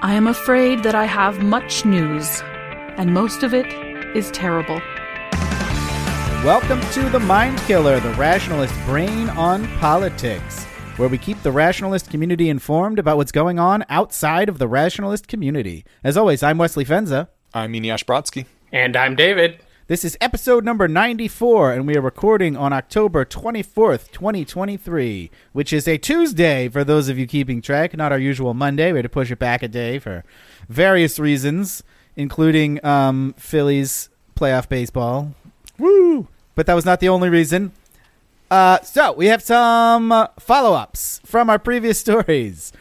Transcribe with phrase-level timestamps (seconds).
[0.00, 2.40] I am afraid that I have much news,
[2.96, 3.66] and most of it
[4.14, 4.80] is terrible.
[6.44, 10.62] Welcome to The Mind Killer, the rationalist brain on politics,
[10.98, 15.26] where we keep the rationalist community informed about what's going on outside of the rationalist
[15.26, 15.84] community.
[16.04, 17.26] As always, I'm Wesley Fenza.
[17.52, 18.46] I'm Eneasz Brodsky.
[18.70, 19.58] And I'm David.
[19.88, 25.88] This is episode number 94, and we are recording on October 24th, 2023, which is
[25.88, 28.92] a Tuesday for those of you keeping track, not our usual Monday.
[28.92, 30.24] We had to push it back a day for
[30.68, 31.82] various reasons,
[32.16, 35.32] including um, Phillies playoff baseball.
[35.78, 36.28] Woo!
[36.54, 37.72] But that was not the only reason.
[38.50, 42.74] Uh, so we have some uh, follow-ups from our previous stories.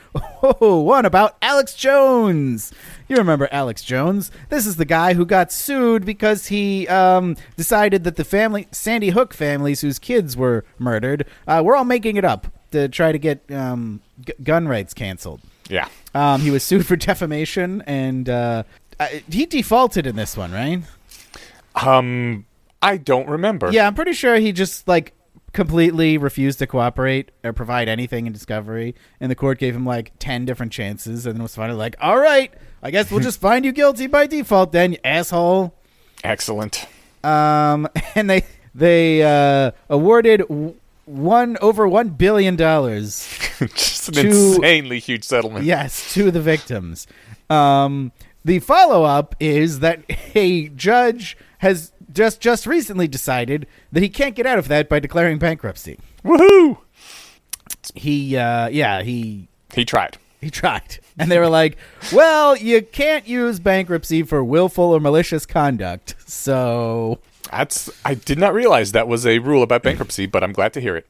[0.61, 2.71] Oh, one about Alex Jones.
[3.07, 4.31] You remember Alex Jones?
[4.49, 9.09] This is the guy who got sued because he um, decided that the family, Sandy
[9.09, 13.17] Hook families whose kids were murdered, uh, were all making it up to try to
[13.17, 15.41] get um, g- gun rights canceled.
[15.69, 15.87] Yeah.
[16.13, 18.63] Um, he was sued for defamation, and uh,
[18.99, 20.81] uh, he defaulted in this one, right?
[21.75, 22.45] Um,
[22.81, 23.71] I don't remember.
[23.71, 25.13] Yeah, I'm pretty sure he just like
[25.57, 30.11] completely refused to cooperate or provide anything in discovery, and the court gave him like
[30.19, 33.71] ten different chances, and was finally like, "All right, I guess we'll just find you
[33.71, 35.73] guilty by default, then, you asshole."
[36.23, 36.85] Excellent.
[37.23, 43.27] Um, and they they uh, awarded w- one over one billion dollars.
[43.59, 45.65] Just an To- insanely huge settlement.
[45.65, 47.07] Yes, to the victims.
[47.49, 48.11] Um,
[48.45, 50.03] the follow up is that
[50.35, 54.99] a judge has just just recently decided that he can't get out of that by
[54.99, 55.99] declaring bankruptcy.
[56.25, 56.79] Woohoo!
[57.95, 60.17] He, uh, yeah, he He tried.
[60.41, 61.77] he tried, and they were like,
[62.11, 67.19] "Well, you can't use bankruptcy for willful or malicious conduct." So,
[67.51, 67.89] That's.
[68.03, 70.95] I did not realize that was a rule about bankruptcy, but I'm glad to hear
[70.97, 71.07] it.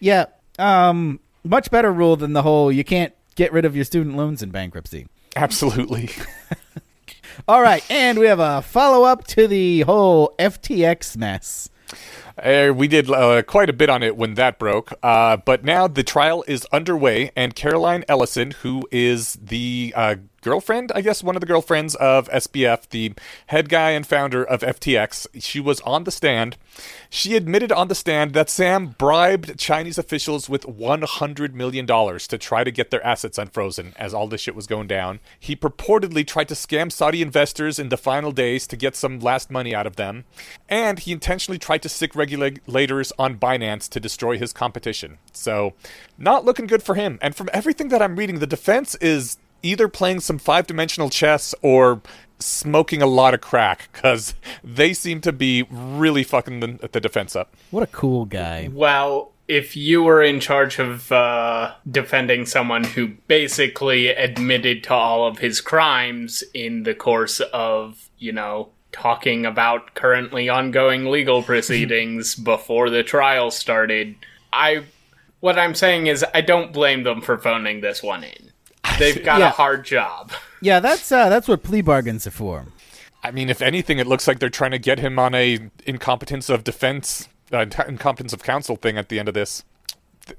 [0.00, 0.26] yeah,
[0.58, 4.42] um, much better rule than the whole you can't get rid of your student loans
[4.42, 5.06] in bankruptcy.
[5.36, 6.10] Absolutely.
[7.46, 11.68] All right, and we have a follow up to the whole FTX mess.
[12.36, 15.88] Uh, we did uh, quite a bit on it when that broke, uh, but now
[15.88, 21.36] the trial is underway, and Caroline Ellison, who is the uh, girlfriend, I guess, one
[21.36, 23.14] of the girlfriends of SBF, the
[23.46, 26.56] head guy and founder of FTX, she was on the stand.
[27.10, 32.64] She admitted on the stand that Sam bribed Chinese officials with $100 million to try
[32.64, 35.20] to get their assets unfrozen as all this shit was going down.
[35.38, 39.50] He purportedly tried to scam Saudi investors in the final days to get some last
[39.50, 40.24] money out of them.
[40.68, 45.18] And he intentionally tried to sic regulators on Binance to destroy his competition.
[45.32, 45.74] So,
[46.16, 47.18] not looking good for him.
[47.20, 51.54] And from everything that I'm reading, the defense is either playing some five dimensional chess
[51.62, 52.00] or
[52.38, 57.34] smoking a lot of crack because they seem to be really fucking the, the defense
[57.34, 57.54] up.
[57.70, 58.68] What a cool guy.
[58.72, 65.26] Well, if you were in charge of uh, defending someone who basically admitted to all
[65.26, 72.34] of his crimes in the course of, you know, talking about currently ongoing legal proceedings
[72.34, 74.14] before the trial started,
[74.52, 74.84] I.
[75.40, 78.50] What I'm saying is, I don't blame them for phoning this one in.
[78.98, 79.48] They've got Yeah.
[79.48, 80.32] a hard job.
[80.60, 82.66] Yeah, that's uh, that's what plea bargains are for.
[83.22, 86.48] I mean, if anything, it looks like they're trying to get him on a incompetence
[86.48, 89.64] of defense, uh, incompetence of counsel thing at the end of this.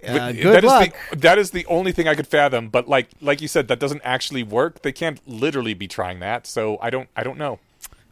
[0.07, 0.95] Uh, good that is luck.
[1.09, 2.69] the that is the only thing I could fathom.
[2.69, 4.81] But like like you said, that doesn't actually work.
[4.83, 6.45] They can't literally be trying that.
[6.45, 7.59] So I don't I don't know.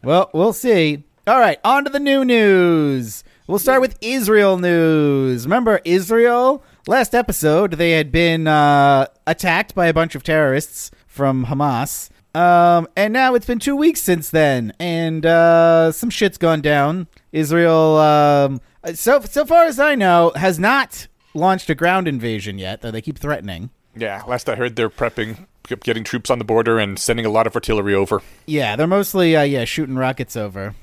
[0.04, 1.04] Well, we'll see.
[1.28, 3.24] All right, on to the new news.
[3.48, 5.46] We'll start with Israel news.
[5.46, 6.64] Remember Israel?
[6.90, 12.10] Last episode, they had been uh, attacked by a bunch of terrorists from Hamas.
[12.34, 17.08] Um, and now it's been two weeks since then, and uh, some shit's gone down.
[17.34, 18.62] Israel, um,
[18.94, 23.02] so so far as I know, has not launched a ground invasion yet, though they
[23.02, 23.70] keep threatening.
[23.94, 25.46] Yeah, last I heard, they're prepping,
[25.84, 28.22] getting troops on the border and sending a lot of artillery over.
[28.46, 30.74] Yeah, they're mostly uh, yeah shooting rockets over.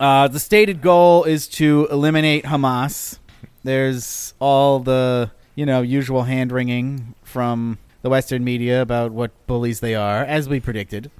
[0.00, 3.18] Uh, the stated goal is to eliminate Hamas.
[3.64, 9.80] There's all the you know usual hand wringing from the Western media about what bullies
[9.80, 11.10] they are, as we predicted.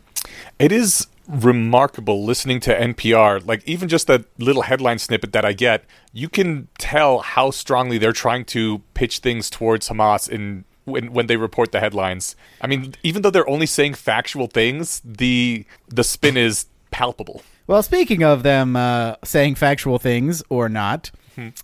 [0.58, 3.44] It is remarkable listening to NPR.
[3.46, 7.99] Like even just that little headline snippet that I get, you can tell how strongly
[7.99, 12.37] they're trying to pitch things towards Hamas in when when they report the headlines.
[12.61, 17.43] I mean, even though they're only saying factual things, the the spin is palpable.
[17.67, 21.11] Well, speaking of them uh, saying factual things or not,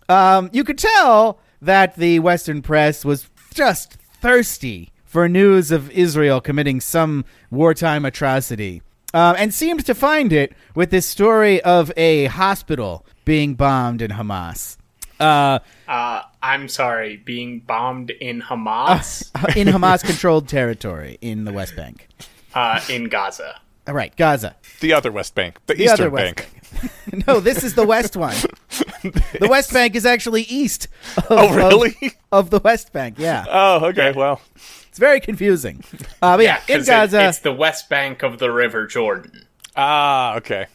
[0.08, 6.40] um, you could tell that the Western press was just thirsty for news of Israel
[6.40, 8.82] committing some wartime atrocity.
[9.12, 14.12] Um, and seemed to find it with this story of a hospital being bombed in
[14.12, 14.76] Hamas.
[15.18, 15.58] Uh,
[15.88, 19.28] Uh, I'm sorry, being bombed in Hamas.
[19.56, 22.06] in Hamas controlled territory in the West Bank.
[22.54, 23.60] uh, in Gaza.
[23.88, 24.54] All right, Gaza.
[24.78, 26.90] The other West Bank, the, The Eastern other West Bank.
[27.10, 27.26] Bank.
[27.26, 28.36] no, this is the West one.
[29.02, 30.88] the West Bank is actually east.
[31.16, 31.94] Of, Oh, really?
[32.32, 33.44] Of, the West Bank, yeah.
[33.50, 34.12] Oh, okay.
[34.12, 34.40] Well,
[34.88, 35.82] It's very confusing.
[36.22, 37.28] Uh, but yeah, in 'cause it- Gaza.
[37.28, 39.46] it's the west bank of the River Jordan.
[39.76, 40.66] ah, okay.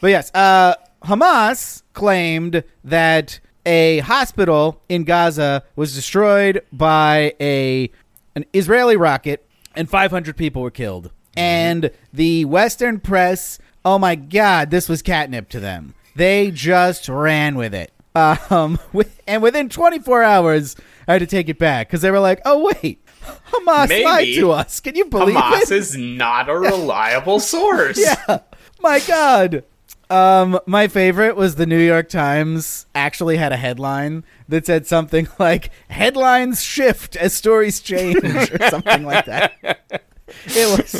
[0.00, 7.90] But yes, uh, Hamas claimed that a hospital in Gaza was destroyed by a
[8.34, 9.44] an Israeli rocket,
[9.74, 11.10] and 500 people were killed.
[11.36, 15.94] And the Western press, oh my God, this was catnip to them.
[16.18, 17.92] They just ran with it.
[18.16, 20.74] Um, with, and within 24 hours,
[21.06, 23.04] I had to take it back because they were like, "Oh wait,
[23.52, 24.80] Hamas Maybe lied to us.
[24.80, 28.00] Can you believe Hamas it?" is not a reliable source.
[28.00, 28.40] yeah.
[28.80, 29.62] My God.
[30.10, 35.28] Um, my favorite was the New York Times actually had a headline that said something
[35.38, 40.02] like "Headlines shift as stories change" or something like that.
[40.46, 40.94] It was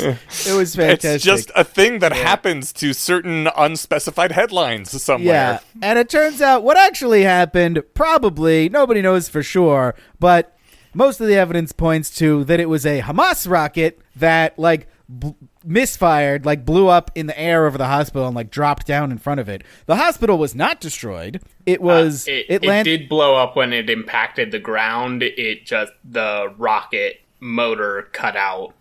[0.47, 1.15] it was fantastic.
[1.15, 5.33] It's just a thing that happens to certain unspecified headlines somewhere.
[5.33, 10.55] yeah, and it turns out what actually happened probably nobody knows for sure, but
[10.93, 15.29] most of the evidence points to that it was a Hamas rocket that like bl-
[15.63, 19.17] misfired, like blew up in the air over the hospital and like dropped down in
[19.19, 19.63] front of it.
[19.85, 21.41] The hospital was not destroyed.
[21.65, 25.21] It was Uh, it, it, it did blow up when it impacted the ground.
[25.21, 28.73] It just the rocket motor cut out,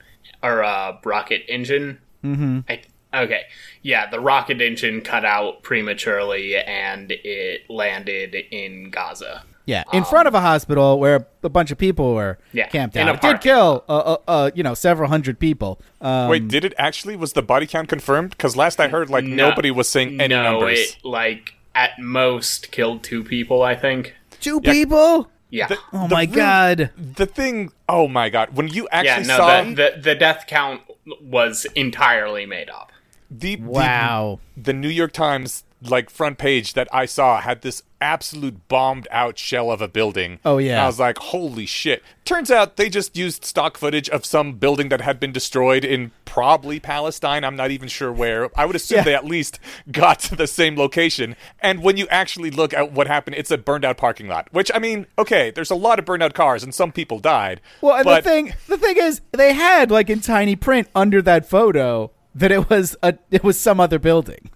[0.42, 1.98] or uh, rocket engine.
[2.24, 2.60] Mm-hmm.
[2.68, 2.80] I,
[3.24, 3.42] okay,
[3.82, 9.44] yeah, the rocket engine cut out prematurely, and it landed in Gaza.
[9.66, 13.06] Yeah, in front of a hospital where a bunch of people were Yeah, camped in
[13.06, 13.16] out.
[13.16, 15.78] It did kill, uh, uh, uh, you know, several hundred people.
[16.00, 17.16] Um, Wait, did it actually?
[17.16, 18.30] Was the body count confirmed?
[18.30, 19.50] Because last I heard, like No.
[19.50, 20.78] nobody was saying any no, numbers.
[20.78, 23.62] it like at most killed two people.
[23.62, 24.14] I think.
[24.40, 24.72] two Yeah.
[24.72, 25.30] people.
[25.50, 25.68] Yeah.
[25.68, 26.90] The- Oh the my real- god!
[26.96, 27.72] The thing.
[27.88, 28.50] Oh my god!
[28.54, 30.82] When you yeah, actually no, saw the, the the death count
[31.22, 32.92] was entirely made up.
[33.30, 34.40] the, the Wow.
[34.56, 39.38] the New York Times like front page that I saw had this absolute bombed out
[39.38, 40.38] shell of a building.
[40.44, 40.72] Oh, yeah.
[40.72, 42.02] And I was like, holy shit.
[42.24, 46.12] Turns out they just used stock footage of some building that had been destroyed in
[46.24, 47.42] probably Palestine.
[47.44, 48.50] I'm not even sure where.
[48.58, 49.04] I would assume Yeah.
[49.04, 49.58] they at least
[49.90, 51.34] got to the same location.
[51.60, 54.48] And when you actually look at what happened, it's a burned out parking lot.
[54.52, 57.60] Which I mean, okay, there's a lot of burned out cars and some people died.
[57.80, 61.20] Well, and but the thing, the thing is, they had like in tiny print under
[61.22, 64.50] that photo that it was a, it was some other building.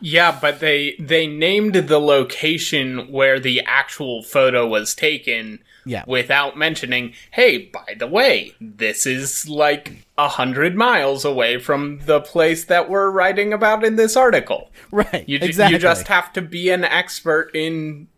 [0.00, 6.04] Yeah, but they they named the location where the actual photo was taken Yeah.
[6.06, 12.20] without mentioning, hey, by the way, this is like a hundred miles away from the
[12.20, 14.70] place that we're writing about in this article.
[14.90, 15.24] Right.
[15.28, 15.74] You, ju- exactly.
[15.74, 18.08] you just have to be an expert in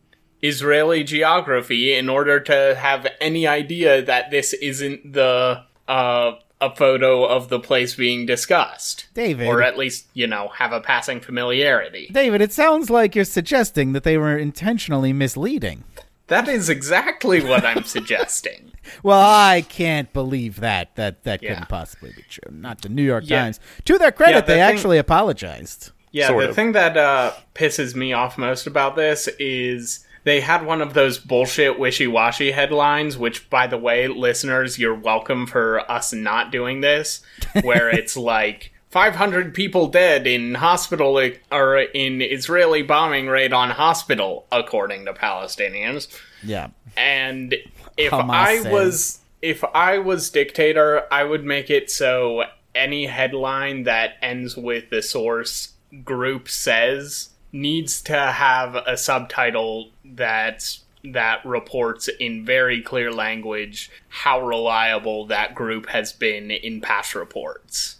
[0.42, 7.24] Israeli geography in order to have any idea that this isn't the uh, a photo
[7.24, 9.06] of the place being discussed.
[9.14, 9.46] David.
[9.48, 12.08] Or at least, you know, have a passing familiarity.
[12.12, 15.84] David, it sounds like you're suggesting that they were intentionally misleading.
[16.28, 18.68] That is exactly what I'm suggesting.
[19.04, 20.96] Well, I can't believe that.
[20.96, 21.50] That that Yeah.
[21.50, 22.50] couldn't possibly be true.
[22.52, 23.42] Not the New York Yeah.
[23.42, 23.60] Times.
[23.84, 25.92] To their credit, Yeah, the they thing- actually apologized.
[26.10, 26.56] Yeah, Sort the of.
[26.56, 31.18] thing that uh, pisses me off most about this is they had one of those
[31.18, 37.22] bullshit wishy-washy headlines, which, by the way, listeners, you're welcome for us not doing this,
[37.62, 41.18] where it's like 500 people dead in hospital
[41.50, 46.08] or in Israeli bombing raid on hospital, according to Palestinians.
[46.42, 46.68] Yeah.
[46.96, 47.54] And
[47.96, 48.72] if Hamas I says.
[48.72, 54.90] was if I was dictator, I would make it so any headline that ends with
[54.90, 55.72] the source
[56.04, 64.40] group says needs to have a subtitle that that reports in very clear language how
[64.40, 67.96] reliable that group has been in past reports.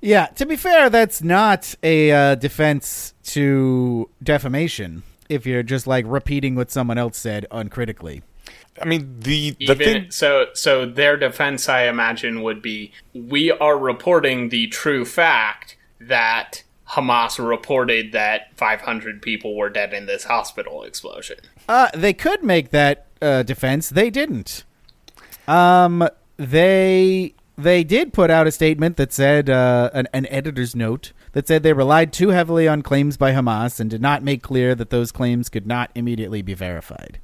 [0.00, 6.04] Yeah, to be fair, that's not a uh, defense to defamation if you're just like
[6.08, 8.22] repeating what someone else said uncritically.
[8.80, 10.10] I mean, the the Even thing.
[10.10, 16.62] so, so their defense, I imagine, would be: we are reporting the true fact that
[16.90, 21.38] Hamas reported that 500 people were dead in this hospital explosion.
[21.68, 23.90] Uh, they could make that uh, defense.
[23.90, 24.64] They didn't.
[25.46, 31.12] Um, they they did put out a statement that said uh, an, an editor's note
[31.32, 34.74] that said they relied too heavily on claims by Hamas and did not make clear
[34.74, 37.18] that those claims could not immediately be verified.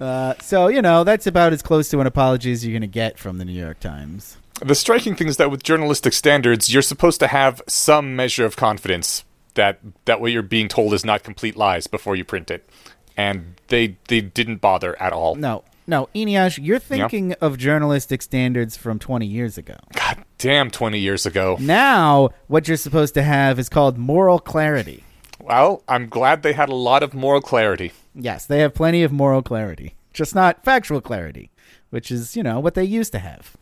[0.00, 2.86] uh, so you know that's about as close to an apology as you're going to
[2.86, 4.36] get from the New York Times.
[4.60, 8.56] The striking thing is that with journalistic standards, you're supposed to have some measure of
[8.56, 12.68] confidence that that what you're being told is not complete lies before you print it,
[13.16, 15.34] and they they didn't bother at all.
[15.34, 19.76] No, no, Eneasz, you're thinking of journalistic standards from 20 years ago.
[19.92, 21.56] God damn 20 years ago.
[21.60, 25.04] Now, what you're supposed to have is called moral clarity.
[25.40, 27.92] Well, I'm glad they had a lot of moral clarity.
[28.14, 31.50] Yes, they have plenty of moral clarity, just not factual clarity,
[31.94, 33.56] which is, you know, what they used to have.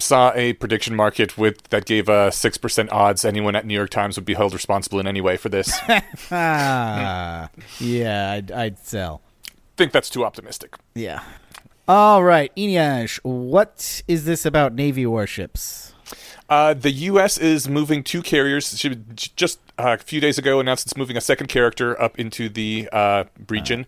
[0.00, 3.90] Saw a prediction market with that gave a six percent odds anyone at New York
[3.90, 5.78] Times would be held responsible in any way for this.
[6.32, 9.22] Ah, yeah, I'd, I'd sell.
[9.76, 10.74] think that's too optimistic.
[10.96, 11.22] Yeah.
[11.86, 15.94] All right, Eneasz, what is this about Navy warships?
[16.48, 17.38] Uh, the U.S.
[17.38, 18.72] is moving two carriers.
[19.14, 22.88] Just uh, a few days ago announced it's moving a second character up into the
[22.92, 23.86] uh, region.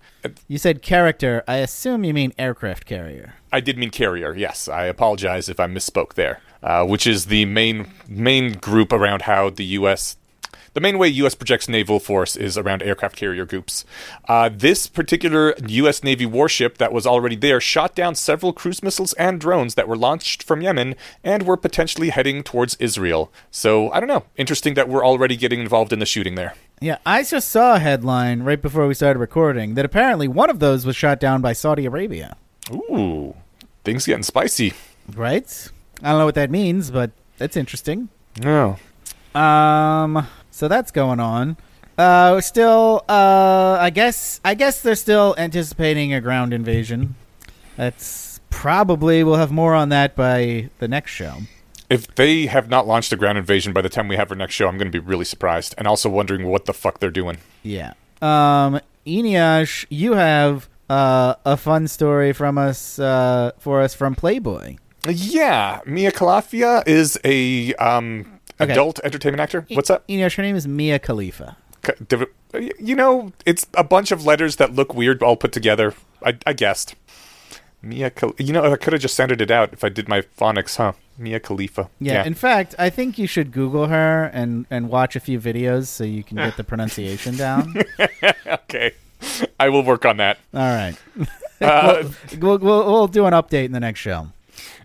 [0.49, 1.43] You said character.
[1.49, 3.35] I assume you mean aircraft carrier.
[3.53, 4.35] I did mean carrier.
[4.35, 6.41] Yes, I apologize if I misspoke there.
[6.63, 10.19] Uh, which is the main main group around how the U.S.
[10.73, 11.35] The main way U.S.
[11.35, 13.85] projects naval force is around aircraft carrier groups.
[14.29, 16.05] Uh, this particular U.S.
[16.05, 19.97] Navy warship that was already there shot down several cruise missiles and drones that were
[19.97, 23.33] launched from Yemen and were potentially heading towards Israel.
[23.51, 24.25] So I don't know.
[24.37, 26.55] Interesting that we're already getting involved in the shooting there.
[26.81, 30.61] Yeah, I just saw a headline right before we started recording that apparently one of
[30.61, 32.37] those was shot down by Saudi Arabia.
[32.73, 33.35] Ooh,
[33.85, 34.73] things getting spicy.
[35.15, 35.69] Right?
[36.03, 38.09] I don't know what that means, but that's interesting.
[38.41, 38.79] No.
[39.35, 40.27] Um,
[40.61, 41.57] so that's going on.
[41.97, 47.15] Uh, still, uh, I guess, I guess they're still anticipating a ground invasion.
[47.77, 51.39] That's probably we'll have more on that by the next show.
[51.89, 54.55] If they have not launched a ground invasion by the time we have our next
[54.55, 57.39] show, I'm going to be really surprised, and also wondering what the fuck they're doing.
[57.63, 57.95] Yeah.
[58.21, 64.77] Um, Eneasz, you have uh, a fun story from us uh, for us from Playboy.
[65.09, 68.73] Yeah, Mia Calafia is a um, Okay.
[68.73, 69.67] adult entertainment actor.
[69.71, 70.07] What's up?
[70.09, 71.57] Eneasz, her name is Mia Khalifa.
[72.79, 75.95] You know, it's a bunch of letters that look weird all put together.
[76.25, 76.95] I, I guessed.
[77.83, 80.21] Mia, Khal- you know, I could have just sounded it out if I did my
[80.21, 80.93] phonics, huh?
[81.17, 81.89] Mia Khalifa.
[81.99, 85.87] Yeah, In fact, I think you should Google her and and watch a few videos
[85.87, 87.75] so you can get the pronunciation down.
[88.47, 88.93] okay,
[89.59, 90.39] I will work on that.
[90.53, 90.95] All right.
[91.61, 92.05] Uh,
[92.39, 94.29] We'll, we'll, we'll do an update in the next show.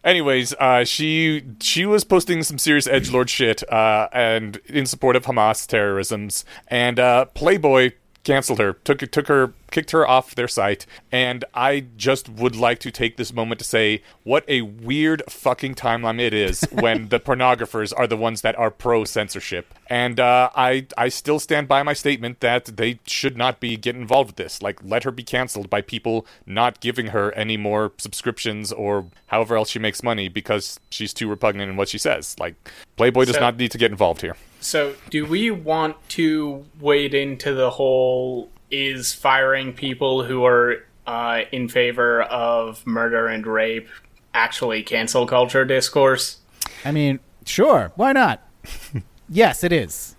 [0.05, 5.15] Anyways, uh, she she was posting some serious edge lord shit uh, and in support
[5.15, 7.93] of Hamas terrorisms, and uh, Playboy
[8.25, 12.79] canceled her, took took her, kicked her off their site, and I just would like
[12.79, 17.20] to take this moment to say what a weird fucking timeline it is when the
[17.20, 21.84] pornographers are the ones that are pro censorship, and uh, I I still stand by
[21.84, 24.62] my statement that they should not be getting involved with this.
[24.62, 29.55] Like, let her be canceled by people not giving her any more subscriptions or however
[29.55, 32.36] else she makes money because she's too repugnant in what she says.
[32.39, 32.55] Like,
[32.98, 34.36] Playboy does So- not need to get involved here.
[34.65, 41.41] So, do we want to wade into the whole is firing people who are uh,
[41.51, 43.88] in favor of murder and rape
[44.34, 46.39] actually cancel culture discourse?
[46.84, 48.41] I mean, sure, why not?
[49.29, 50.15] yes, it is.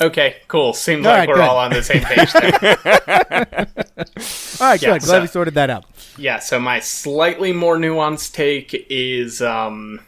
[0.00, 0.72] Okay, cool.
[0.72, 1.42] Seems All like right, we're good.
[1.44, 2.76] all on the same page there.
[4.60, 5.02] All right, Yeah, good.
[5.02, 5.84] Glad so- we sorted that out.
[6.16, 9.98] yeah, so my slightly more nuanced take is um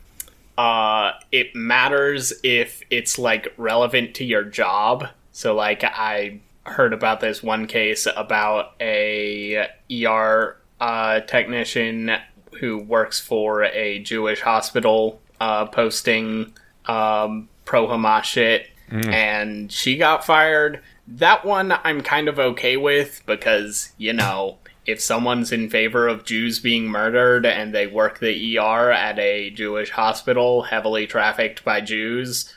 [0.58, 5.08] uh it matters if it's like relevant to your job.
[5.32, 12.12] So like I heard about this one case about a ER uh technician
[12.60, 16.52] who works for a Jewish hospital uh posting
[16.86, 18.68] um pro Hamas shit
[19.12, 20.80] and she got fired.
[21.08, 26.24] That one I'm kind of okay with because, you know, if someone's in favor of
[26.24, 31.80] Jews being murdered and they work the ER at a Jewish hospital heavily trafficked by
[31.80, 32.56] Jews,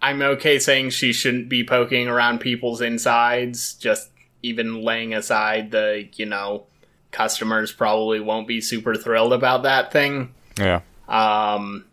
[0.00, 4.10] I'm okay saying she shouldn't be poking around people's insides, just
[4.42, 6.66] even laying aside the, you know,
[7.10, 10.32] customers probably won't be super thrilled about that thing.
[10.56, 10.80] Yeah.
[11.08, 11.84] Um,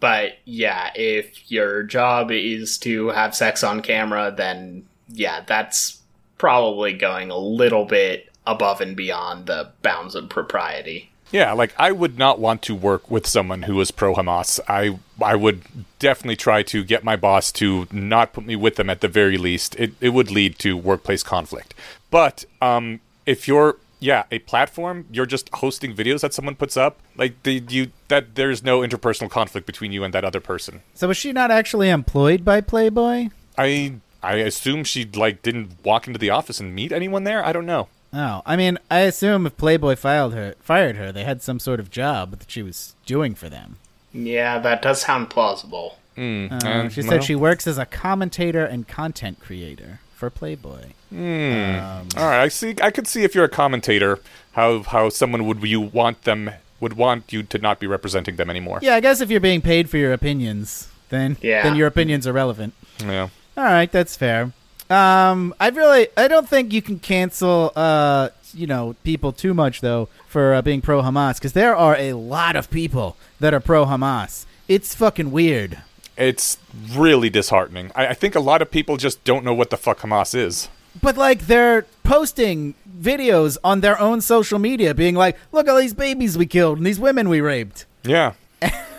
[0.00, 6.00] but yeah, if your job is to have sex on camera, then yeah, that's
[6.38, 11.10] probably going a little bit above and beyond the bounds of propriety.
[11.30, 14.60] Yeah, like I would not want to work with someone who is pro Hamas.
[14.68, 15.62] I I would
[15.98, 19.38] definitely try to get my boss to not put me with them at the very
[19.38, 19.74] least.
[19.76, 21.74] It it would lead to workplace conflict.
[22.10, 26.98] But um if you're yeah, a platform, you're just hosting videos that someone puts up,
[27.16, 30.82] like the you that there's no interpersonal conflict between you and that other person.
[30.94, 33.28] So was she not actually employed by Playboy?
[33.56, 37.46] I I assume she like didn't walk into the office and meet anyone there.
[37.46, 37.88] I don't know.
[38.12, 41.80] Oh, I mean, I assume if Playboy filed her, fired her, they had some sort
[41.80, 43.76] of job that she was doing for them.
[44.12, 45.98] Yeah, that does sound plausible.
[46.16, 50.28] Mm, Uh, uh, she well, said she works as a commentator and content creator for
[50.28, 50.88] Playboy.
[51.10, 51.18] All
[52.28, 52.74] right, I see.
[52.82, 54.18] I could see if you're a commentator,
[54.52, 56.50] how how someone would you want them
[56.80, 58.80] would want you to not be representing them anymore.
[58.82, 61.62] Yeah, I guess if you're being paid for your opinions, then Yeah.
[61.62, 62.74] then your opinions are relevant.
[63.00, 63.28] Yeah.
[63.56, 64.52] All right, that's fair.
[64.92, 69.80] Um, I really, I don't think you can cancel, uh, you know, people too much
[69.80, 73.60] though for uh, being pro Hamas because there are a lot of people that are
[73.60, 74.44] pro Hamas.
[74.68, 75.78] It's fucking weird.
[76.18, 76.58] It's
[76.90, 77.90] really disheartening.
[77.94, 80.68] I, I think a lot of people just don't know what the fuck Hamas is.
[81.00, 85.80] But like they're posting videos on their own social media, being like, "Look at all
[85.80, 88.34] these babies we killed and these women we raped." Yeah.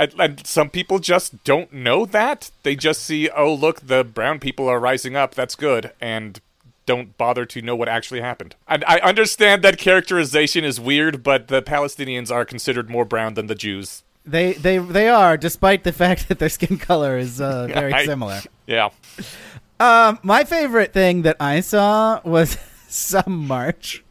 [0.00, 2.50] and, and some people just don't know that.
[2.62, 5.34] They just see, oh, look, the brown people are rising up.
[5.34, 5.92] That's good.
[6.00, 6.40] And
[6.86, 8.56] don't bother to know what actually happened.
[8.66, 13.46] And I understand that characterization is weird, but the Palestinians are considered more brown than
[13.46, 14.02] the Jews.
[14.24, 18.06] They they they are, despite the fact that their skin color is uh, very I-
[18.06, 18.40] similar.
[18.66, 18.88] Yeah.
[19.78, 22.56] Um, my favorite thing that I saw was
[22.88, 24.02] some march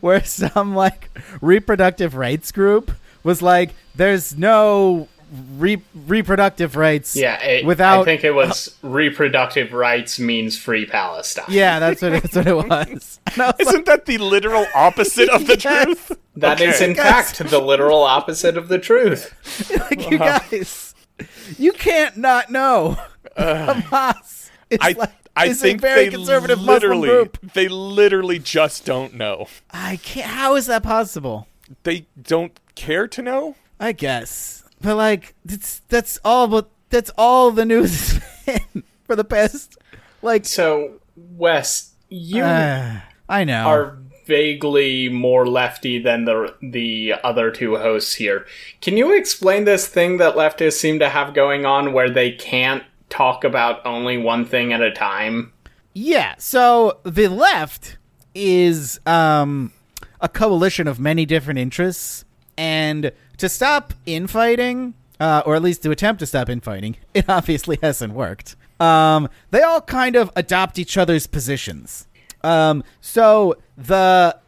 [0.00, 2.90] where some like reproductive rights group
[3.22, 5.08] was like, "There's no
[5.56, 8.02] re- reproductive rights." Yeah, it, without.
[8.02, 11.44] I think it was reproductive rights means free Palestine.
[11.48, 13.20] yeah, that's what that's what it was.
[13.36, 15.84] Was Isn't that the literal opposite of the Yes.
[15.84, 16.12] truth?
[16.36, 16.90] That is, Okay.
[16.90, 19.34] in fact, the literal opposite of the truth.
[19.90, 20.94] like you guys,
[21.58, 22.96] you can't not know.
[23.36, 27.52] Uh, Hamas is I like I is think a very they conservative Muslim literally group.
[27.52, 29.48] they literally just don't know.
[29.70, 30.30] I can't.
[30.30, 31.46] How is that possible?
[31.82, 33.56] They don't care to know.
[33.78, 36.48] I guess, but like that's that's all.
[36.48, 38.12] But that's all the news
[38.46, 39.78] has been for the past
[40.22, 40.44] like.
[40.44, 43.64] So, Wes, you Uh, I know.
[43.66, 48.44] are vaguely more lefty than the the other two hosts here.
[48.80, 52.82] Can you explain this thing that leftists seem to have going on where they can't
[53.08, 55.52] talk about only one thing at a time?
[55.94, 56.34] Yeah.
[56.38, 57.98] So the left
[58.34, 59.72] is um,
[60.20, 62.24] a coalition of many different interests,
[62.58, 67.78] and to stop infighting, uh, or at least to attempt to stop infighting, it obviously
[67.82, 68.56] hasn't worked.
[68.80, 72.06] Um, they all kind of adopt each other's positions.
[72.42, 74.38] Um, so the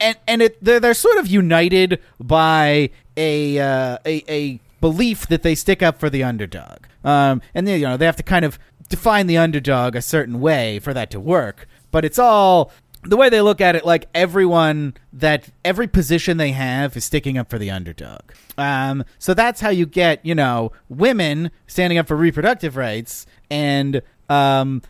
[0.00, 5.42] and and it they're, they're sort of united by a uh, a a belief that
[5.42, 6.78] they stick up for the underdog.
[7.04, 8.58] Um, and they, you know they have to kind of
[8.88, 11.68] define the underdog a certain way for that to work.
[11.90, 13.84] But it's all the way they look at it.
[13.84, 18.20] Like everyone that every position they have is sticking up for the underdog.
[18.58, 24.02] Um, so that's how you get you know women standing up for reproductive rights and
[24.28, 24.82] um,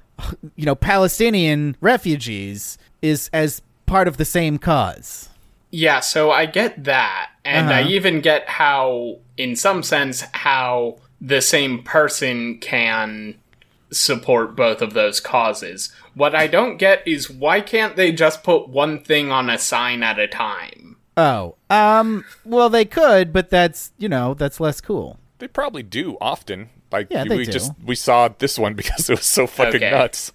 [0.57, 5.29] you know Palestinian refugees is as part of the same cause.
[5.71, 7.31] Yeah, so I get that.
[7.45, 7.91] And I Uh-huh.
[7.91, 13.35] even get how, in some sense, how the same person can
[13.93, 15.93] support both of those causes.
[16.15, 20.03] What I don't get is why can't they just put one thing on a sign
[20.03, 20.97] at a time?
[21.17, 25.19] Oh, um, well they could, but that's you know that's less cool.
[25.39, 26.71] They probably do often.
[26.93, 27.53] Like Yeah, they we do.
[27.53, 29.91] just we saw this one because it was so fucking Okay.
[29.91, 30.33] nuts.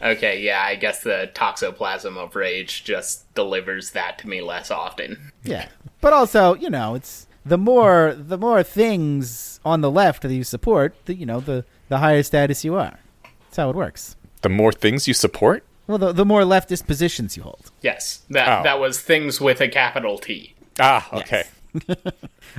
[0.00, 5.32] Okay, yeah, I guess the toxoplasm of rage just delivers that to me less often.
[5.42, 5.68] Yeah,
[6.00, 10.44] but also you know it's the more the more things on the left that you
[10.44, 12.98] support, the you know the the higher status you are.
[13.44, 14.16] That's how it works.
[14.42, 17.70] The more things you support, Well, the, the more leftist positions you hold.
[17.82, 18.62] Yes, that Oh.
[18.62, 20.54] that was things with a capital T.
[20.78, 21.44] ah, okay.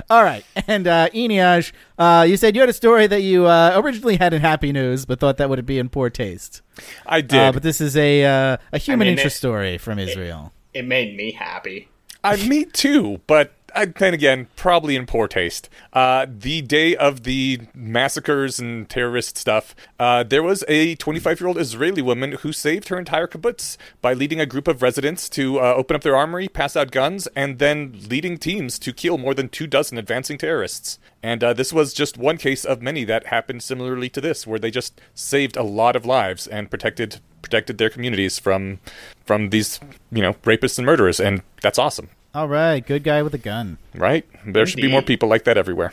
[0.08, 3.72] All right, and uh, Eneasz, uh, you said you had a story that you uh,
[3.82, 6.62] originally had in Happy News, but thought that would be in poor taste.
[7.06, 7.38] I did.
[7.38, 10.52] Uh, but this is a uh, a human mean, interest it- story from Israel.
[10.74, 11.88] It made me happy.
[12.22, 15.68] I me too, but Then again, probably in poor taste.
[15.92, 22.02] Uh, the day of the massacres and terrorist stuff, uh, there was a 25-year-old Israeli
[22.02, 25.96] woman who saved her entire kibbutz by leading a group of residents to uh, open
[25.96, 29.66] up their armory, pass out guns, and then leading teams to kill more than two
[29.66, 30.98] dozen advancing terrorists.
[31.22, 34.58] And uh, this was just one case of many that happened similarly to this, where
[34.58, 38.78] they just saved a lot of lives and protected protected their communities from
[39.24, 39.80] from these
[40.12, 43.78] you know rapists and murderers, and that's awesome All right, good guy with a gun.
[43.94, 44.24] right?
[44.46, 45.92] There should be more people like that everywhere.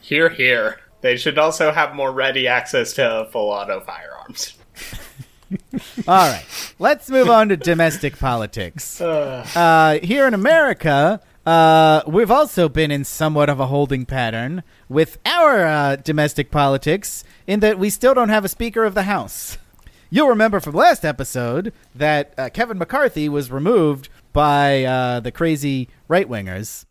[0.00, 0.80] Here, here.
[1.00, 4.54] They should also have more ready access to full auto firearms.
[6.06, 6.44] All right,
[6.78, 9.00] let's move on to domestic politics.
[9.54, 15.18] Uh, here in America, uh, we've also been in somewhat of a holding pattern with
[15.26, 19.58] our uh, domestic politics, in that we still don't have a Speaker of the House.
[20.10, 25.88] You'll remember from last episode that uh, Kevin McCarthy was removed by uh, the crazy
[26.08, 26.84] right wingers,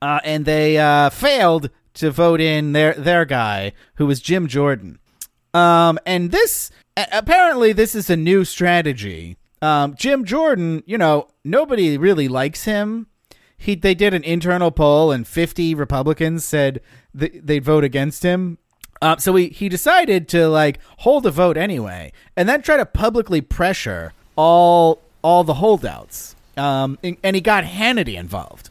[0.00, 4.98] uh, and they uh, failed to vote in their their guy, who was Jim Jordan.
[5.54, 9.36] Um, and this apparently this is a new strategy.
[9.60, 13.06] Um, Jim Jordan, you know, nobody really likes him.
[13.56, 16.80] he they did an internal poll and 50 Republicans said
[17.16, 18.58] th- they'd vote against him.
[19.00, 22.86] Um, so he he decided to like hold a vote anyway, and then try to
[22.86, 26.34] publicly pressure all all the holdouts.
[26.56, 28.68] Um, and, he got Hannity involved,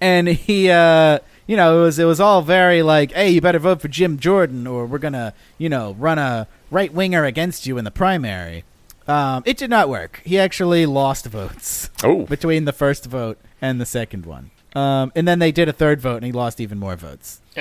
[0.00, 3.58] and he uh you know it was it was all very like hey you better
[3.60, 7.78] vote for Jim Jordan or we're gonna you know run a right winger against you
[7.78, 8.64] in the primary.
[9.06, 10.20] Um, it did not work.
[10.24, 12.26] He actually lost votes Oh.
[12.26, 14.50] between the first vote and the second one.
[14.74, 17.40] Um, and then they did a third vote and he lost even more votes.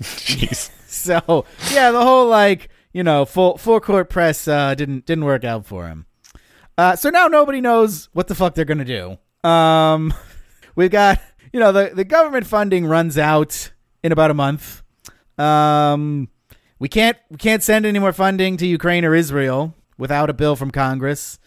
[0.00, 0.70] Jeez.
[0.86, 5.44] So yeah, the whole like you know full full court press uh, didn't didn't work
[5.44, 6.06] out for him.
[6.78, 9.18] Uh, so now nobody knows what the fuck they're gonna do.
[9.46, 10.14] Um,
[10.76, 11.20] we've got
[11.52, 13.72] you know the the government funding runs out
[14.04, 14.82] in about a month.
[15.38, 16.28] Um,
[16.78, 20.54] we can't we can't send any more funding to Ukraine or Israel without a bill
[20.54, 21.40] from Congress.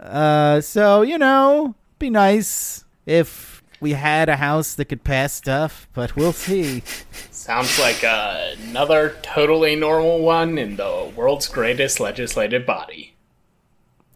[0.00, 5.88] Uh, so you know, be nice if we had a house that could pass stuff,
[5.92, 6.82] but we'll see.
[7.30, 13.13] Sounds like uh, another totally normal one in the world's greatest legislative body.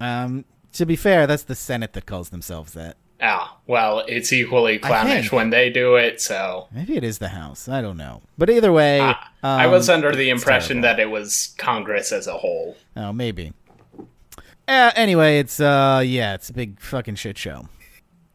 [0.01, 2.97] Um, to be fair, that's the Senate that calls themselves that.
[3.21, 6.69] Ah, well, it's equally clownish when they do it, so.
[6.73, 7.69] Maybe it is the House.
[7.69, 8.23] I don't know.
[8.37, 10.97] But either way, Ah, I um, was under the impression terrible.
[10.97, 12.77] that it was Congress as a whole.
[12.97, 13.53] Oh, maybe.
[14.69, 17.69] Uh, anyway, it's uh, yeah, it's a big fucking shit show.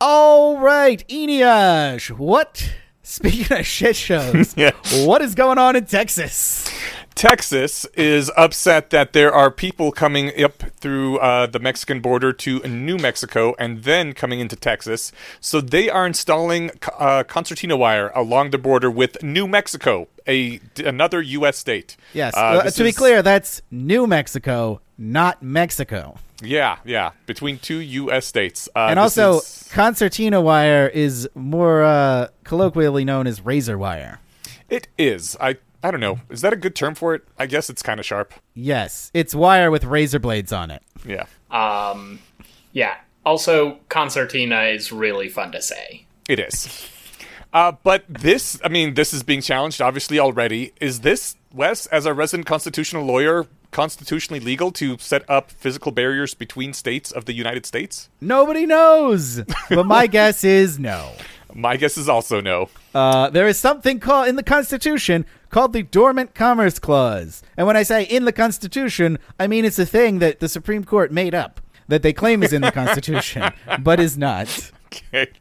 [0.01, 2.73] All right, Eneasz, what?
[3.03, 4.71] Speaking of shit shows, Yeah.
[5.05, 6.69] what is going on in Texas?
[7.15, 12.59] Texas is upset that there are people coming up through uh, the Mexican border to
[12.61, 15.11] New Mexico and then coming into Texas.
[15.39, 21.21] So they are installing uh, concertina wire along the border with New Mexico, a another
[21.21, 21.57] U.S.
[21.57, 21.95] state.
[22.13, 26.17] Yes, Uh, uh, to be is- clear, that's New Mexico, not Mexico.
[26.41, 28.25] Yeah, yeah, between two U.S.
[28.25, 28.67] states.
[28.75, 34.19] Uh, and also, is- concertina wire is more uh, colloquially known as razor wire.
[34.67, 35.37] it is.
[35.39, 36.19] I I don't know.
[36.29, 37.23] Is that a good term for it?
[37.37, 38.33] I guess it's kind of sharp.
[38.53, 40.81] Yes, it's wire with razor blades on it.
[41.05, 42.19] Yeah, Um,
[42.71, 42.95] yeah.
[43.25, 46.05] Also, concertina is really fun to say.
[46.29, 46.89] it is.
[47.53, 50.73] Uh, but this, I mean, this is being challenged obviously already.
[50.81, 56.33] Is this, Wes, as a resident constitutional lawyer, constitutionally legal to set up physical barriers
[56.33, 58.09] between states of the United States?
[58.19, 61.11] Nobody knows, but my guess is no.
[61.53, 62.69] My guess is also no.
[62.95, 67.77] Uh, there is something called in the Constitution called the Dormant Commerce Clause, and when
[67.77, 71.35] I say in the Constitution, I mean it's a thing that the Supreme Court made
[71.35, 74.71] up that they claim is in the Constitution, but is not.
[74.87, 75.31] Okay.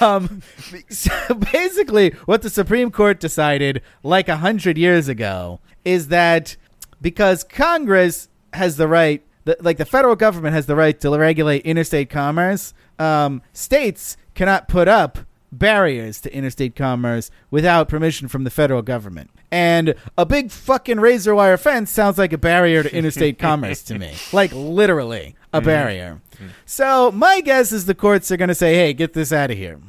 [0.00, 0.42] Um,
[0.88, 1.12] so
[1.52, 6.56] basically, what the Supreme Court decided like a hundred years ago is that
[7.00, 11.62] because Congress has the right, the, like the federal government has the right to regulate
[11.64, 15.18] interstate commerce, um, states cannot put up
[15.58, 19.30] barriers to interstate commerce without permission from the federal government.
[19.50, 23.98] And a big fucking razor wire fence sounds like a barrier to interstate commerce to
[23.98, 24.14] me.
[24.32, 25.66] Like literally a mm-hmm.
[25.66, 26.20] barrier.
[26.34, 26.48] Mm-hmm.
[26.64, 29.56] So my guess is the courts are going to say, "Hey, get this out of
[29.56, 29.80] here."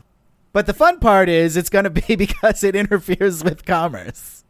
[0.53, 4.43] But the fun part is it's going to be because it interferes with commerce,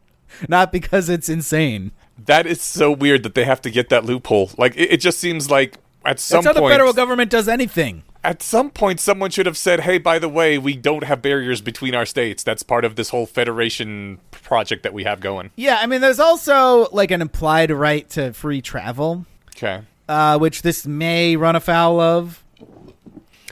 [0.48, 1.92] not because it's insane.
[2.16, 4.50] That is so weird that they have to get that loophole.
[4.56, 5.78] Like, it, it just seems like
[6.08, 8.02] at some That's how point, the federal government does anything.
[8.24, 11.60] at some point, someone should have said, "Hey, by the way, we don't have barriers
[11.60, 12.42] between our states.
[12.42, 16.18] That's part of this whole federation project that we have going." Yeah, I mean, there's
[16.20, 19.82] also like an implied right to free travel, Okay.
[20.08, 22.42] uh, which this may run afoul of.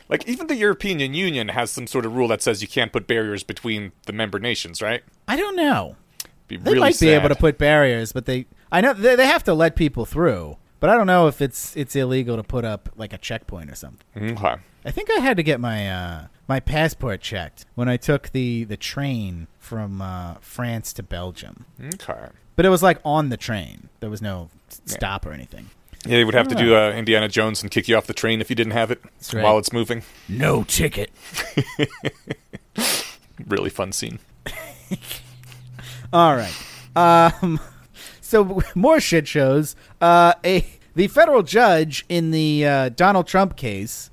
[0.09, 3.07] Like even the European Union has some sort of rule that says you can't put
[3.09, 5.03] barriers between the member nations, right?
[5.27, 5.97] I don't know.
[6.47, 9.27] Be They really might be able to put barriers, but they I know they, they
[9.27, 10.59] have to let people through.
[10.81, 13.75] But I don't know if it's it's illegal to put up like a checkpoint or
[13.75, 14.07] something.
[14.17, 14.57] Okay.
[14.85, 18.65] I think I had to get my uh, my passport checked when I took the
[18.65, 21.65] the train from uh, France to Belgium.
[21.95, 22.29] Okay.
[22.57, 23.89] But it was like on the train.
[24.01, 25.71] There was no stop or anything.
[26.05, 28.41] Yeah, they would have to do uh, Indiana Jones and kick you off the train
[28.41, 29.43] if you didn't have it right.
[29.43, 30.03] while it's moving.
[30.29, 31.11] No ticket.
[33.45, 34.19] Really fun scene.
[36.12, 36.55] All right.
[36.95, 37.61] Um,
[38.27, 39.77] so more shit shows.
[40.01, 44.09] Uh, a the federal judge in the uh, Donald Trump case,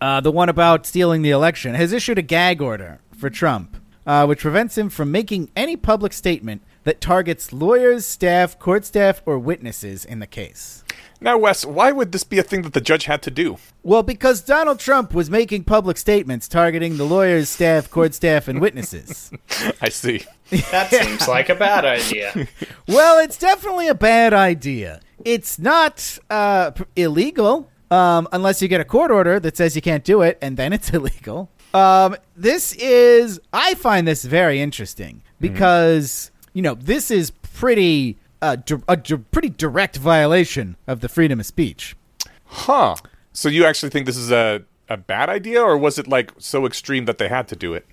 [0.00, 4.24] uh, the one about stealing the election, has issued a gag order for Trump, uh,
[4.24, 9.40] which prevents him from making any public statement that targets lawyers, staff, court staff, or
[9.40, 10.84] witnesses in the case.
[11.20, 13.56] Now, Wes, why would this be a thing that the judge had to do?
[13.82, 18.60] Well, because Donald Trump was making public statements targeting the lawyers, staff, court staff, and
[18.60, 19.32] witnesses.
[19.82, 20.22] I see.
[20.70, 22.46] That seems like a bad idea.
[22.88, 25.00] Well, it's definitely a bad idea.
[25.24, 30.04] It's not uh, illegal um, unless you get a court order that says you can't
[30.04, 31.50] do it, and then it's illegal.
[31.74, 38.56] Um, this is I find this very interesting because you know this is pretty uh,
[38.56, 41.94] di- a di- pretty direct violation of the freedom of speech.
[42.46, 42.96] Huh.
[43.34, 46.64] So you actually think this is a, a bad idea, or was it like so
[46.64, 47.84] extreme that they had to do it?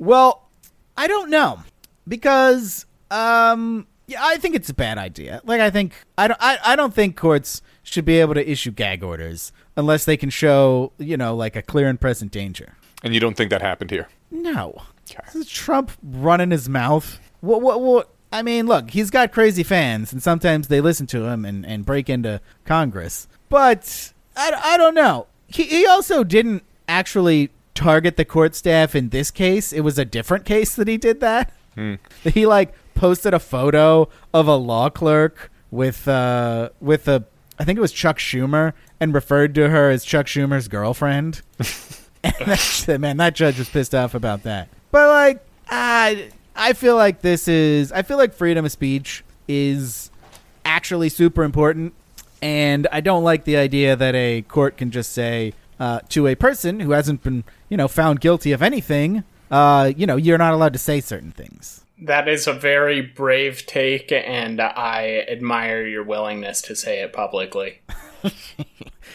[0.00, 0.48] Well,
[0.96, 1.60] I don't know
[2.08, 5.40] because um yeah, I think it's a bad idea.
[5.44, 8.72] Like I think I don't I, I don't think courts should be able to issue
[8.72, 12.74] gag orders unless they can show, you know, like a clear and present danger.
[13.04, 14.08] And you don't think that happened here?
[14.32, 14.82] No.
[15.08, 15.22] Okay.
[15.26, 17.20] This is Trump running his mouth.
[17.40, 21.24] What what what I mean, look, he's got crazy fans and sometimes they listen to
[21.24, 23.26] him and, and break into Congress.
[23.48, 25.26] But I, I don't know.
[25.46, 29.72] He, he also didn't actually target the court staff in this case.
[29.72, 31.52] It was a different case that he did that.
[32.24, 37.24] He like posted a photo of a law clerk with uh with a
[37.56, 41.42] I think it was Chuck Schumer and referred to her as Chuck Schumer's girlfriend.
[42.24, 44.68] and that, man, that judge was pissed off about that.
[44.90, 50.10] But like, I I feel like this is I feel like freedom of speech is
[50.64, 51.94] actually super important,
[52.42, 56.34] and I don't like the idea that a court can just say uh, to a
[56.34, 60.52] person who hasn't been you know found guilty of anything, uh, you know, you're not
[60.52, 61.84] allowed to say certain things.
[62.00, 67.80] That is a very brave take, and I admire your willingness to say it publicly.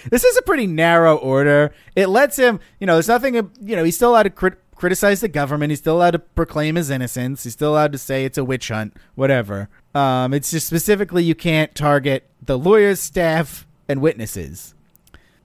[0.10, 1.73] this is a pretty narrow order.
[1.95, 5.21] It lets him, you know, there's nothing, you know, he's still allowed to crit- criticize
[5.21, 5.69] the government.
[5.69, 7.45] He's still allowed to proclaim his innocence.
[7.45, 9.69] He's still allowed to say it's a witch hunt, whatever.
[9.95, 14.75] Um, it's just specifically you can't target the lawyers, staff, and witnesses.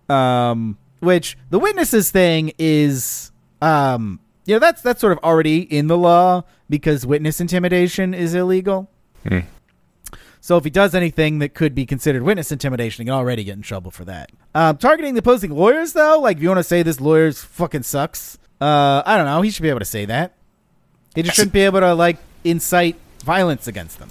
[0.09, 3.31] Um, which the witnesses thing is,
[3.63, 8.35] um, you know, that's that's sort of already in the law because witness intimidation is
[8.35, 8.91] illegal.
[10.41, 13.55] So if he does anything that could be considered witness intimidation, he can already get
[13.55, 14.33] in trouble for that.
[14.57, 17.85] Um, targeting the opposing lawyers, though, like if you want to say this lawyer's fucking
[17.85, 19.43] sucks, uh, I don't know.
[19.43, 20.35] He should be able to say that.
[21.15, 24.11] He just shouldn't be able to like incite violence against them.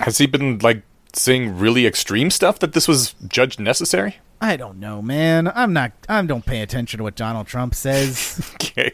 [0.00, 0.82] Has he been like
[1.14, 4.16] saying really extreme stuff that this was judged necessary?
[4.40, 5.50] I don't know, man.
[5.54, 5.92] I'm not.
[6.08, 8.50] I don't pay attention to what Donald Trump says.
[8.62, 8.92] Okay.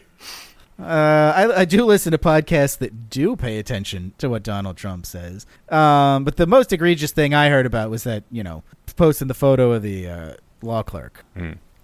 [0.77, 5.05] Uh, I, I do listen to podcasts that do pay attention to what Donald Trump
[5.05, 5.45] says.
[5.67, 8.63] Um, but the most egregious thing I heard about was that you know
[8.95, 11.25] posting the photo of the uh, law clerk.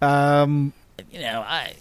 [0.02, 0.74] Um,
[1.12, 1.74] you know, I,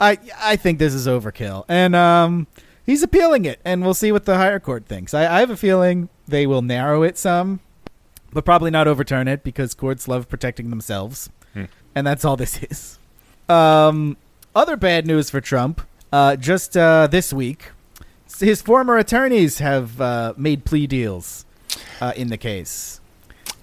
[0.00, 2.46] I, I think this is overkill, and um,
[2.86, 5.12] he's appealing it, and we'll see what the higher court thinks.
[5.14, 7.60] I, I have a feeling they will narrow it some,
[8.32, 11.30] but probably not overturn it because courts love protecting themselves,
[11.94, 12.98] and that's all this is.
[13.48, 14.16] Um,
[14.54, 15.80] other bad news for Trump.
[16.12, 17.70] Uh, just uh, this week,
[18.38, 21.44] his former attorneys have uh, made plea deals
[22.00, 23.00] uh, in the case.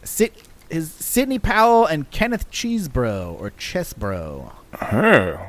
[0.04, 0.34] Sit,
[0.70, 5.40] his Sidney Powell and Kenneth Cheesebro or Chessbro, Oh.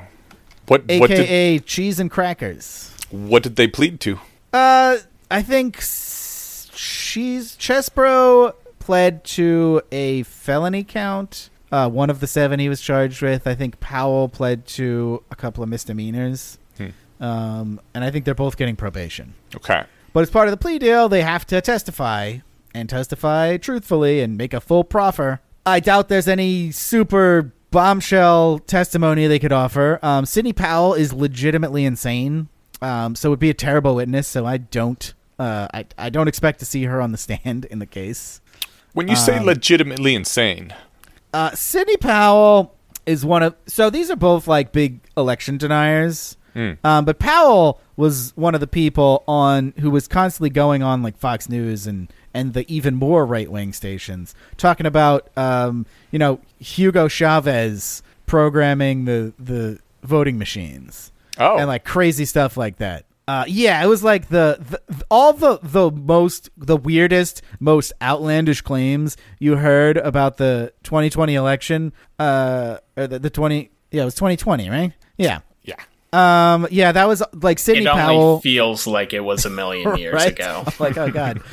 [0.66, 2.90] What what did aka Cheese and Crackers.
[3.10, 4.18] what did they plead to?
[4.52, 4.98] Uh,
[5.30, 11.50] I think s- Cheese Chessbro pled to a felony count.
[11.72, 13.46] Uh, one of the seven he was charged with.
[13.46, 16.58] I think Powell pled to a couple of misdemeanors.
[17.18, 19.32] Um, and I think they're both getting probation.
[19.54, 19.84] Okay.
[20.12, 22.38] But as part of the plea deal, they have to testify
[22.74, 25.40] and testify truthfully and make a full proffer.
[25.64, 29.98] I doubt there's any super bombshell testimony they could offer.
[30.02, 32.48] Um, Sidney Powell is legitimately insane,
[32.80, 34.28] um, so would be a terrible witness.
[34.28, 37.78] So I don't, uh, I, I don't expect to see her on the stand in
[37.78, 38.40] the case.
[38.92, 40.74] When you say legitimately insane,
[41.34, 42.74] Uh, Sidney Powell
[43.04, 46.36] is one of so these are both like big election deniers.
[46.82, 51.18] Um, but Powell was one of the people on who was constantly going on like
[51.18, 56.38] Fox News and and the even more right wing stations talking about um, you know
[56.60, 61.58] Hugo Chavez programming the the voting machines Oh.
[61.58, 63.04] and like crazy stuff like that.
[63.28, 68.60] Uh, yeah, it was like the, the all the the most the weirdest, most outlandish
[68.62, 71.92] claims you heard about the 2020 election.
[72.20, 74.92] Uh, or the, the 20 yeah, it was 2020, right?
[75.18, 75.40] Yeah.
[75.64, 75.74] yeah.
[76.12, 78.40] Um, yeah, that was like Sidney only Powell.
[78.40, 80.32] feels like it was a million years right?
[80.32, 80.64] ago.
[80.78, 81.42] Like, oh god.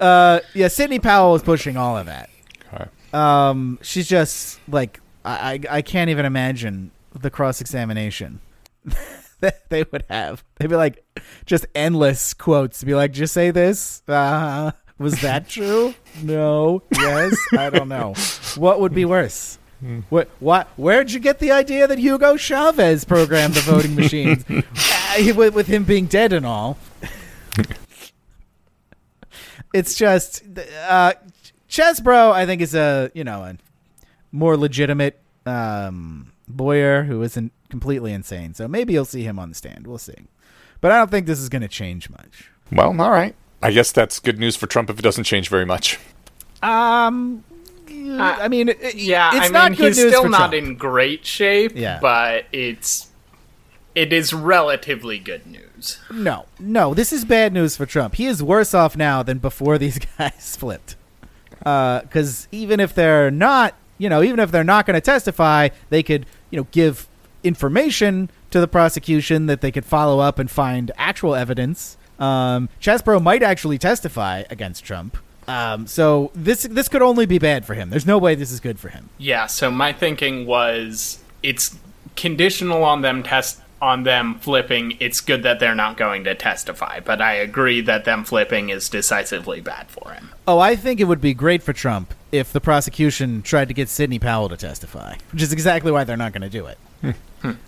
[0.00, 2.30] uh, yeah, Sidney Powell was pushing all of that.
[2.72, 2.86] Okay.
[3.12, 8.40] Um, she's just like I I, I can't even imagine the cross examination
[9.40, 10.44] that they would have.
[10.56, 11.04] They'd be like
[11.44, 12.82] just endless quotes.
[12.84, 14.02] Be like, just say this.
[14.08, 15.94] Uh, was that true?
[16.22, 16.82] no.
[16.96, 17.36] Yes.
[17.56, 18.14] I don't know.
[18.56, 19.58] What would be worse?
[20.10, 20.28] What?
[20.40, 20.68] What?
[20.76, 25.66] Where'd you get the idea that Hugo Chavez programmed the voting machines uh, with, with
[25.68, 26.76] him being dead and all?
[29.72, 30.42] It's just
[30.88, 31.12] uh,
[31.68, 32.32] Chesbro.
[32.32, 33.56] I think is a you know a
[34.32, 38.54] more legitimate um, lawyer who isn't completely insane.
[38.54, 39.86] So maybe you'll see him on the stand.
[39.86, 40.14] We'll see.
[40.80, 42.50] But I don't think this is going to change much.
[42.72, 43.34] Well, all right.
[43.62, 45.98] I guess that's good news for Trump if it doesn't change very much.
[46.62, 47.44] Um,
[47.88, 50.54] I mean, it- Yeah, it's I not mean, good he's news still for not Trump.
[50.54, 51.98] in great shape, Yeah.
[52.00, 53.08] but it's
[53.94, 55.98] it is relatively good news.
[56.10, 58.14] No, no, this is bad news for Trump.
[58.14, 60.96] He is worse off now than before these guys flipped.
[61.58, 66.02] Because even if they're not, you know, even if they're not going to testify, they
[66.02, 67.06] could, you know, give
[67.42, 71.96] information to the prosecution that they could follow up and find actual evidence.
[72.18, 75.16] Um, Chesebro might actually testify against Trump.
[75.48, 77.90] Um, so this this could only be bad for him.
[77.90, 79.08] There's no way this is good for him.
[79.18, 81.76] Yeah, so my thinking was it's
[82.14, 84.96] conditional on them test on them flipping.
[85.00, 88.88] It's good that they're not going to testify, but I agree that them flipping is
[88.88, 90.30] decisively bad for him.
[90.46, 93.88] Oh, I think it would be great for Trump if the prosecution tried to get
[93.88, 96.78] Sidney Powell to testify, which is exactly why they're not going to do it.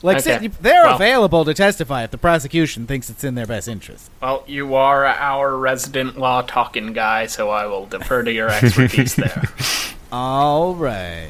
[0.03, 0.21] like, Okay.
[0.21, 4.11] Sidney, they're Well- available to testify if the prosecution thinks it's in their best interest.
[4.21, 9.15] Well, you are our resident law talking guy, so I will defer to your expertise
[9.15, 9.45] there.
[10.13, 11.29] All right.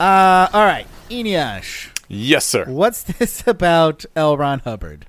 [0.00, 0.86] Uh, all right.
[1.10, 2.66] Eneasz, Yes, sir.
[2.66, 4.36] what's this about L.
[4.36, 5.06] Ron Hubbard?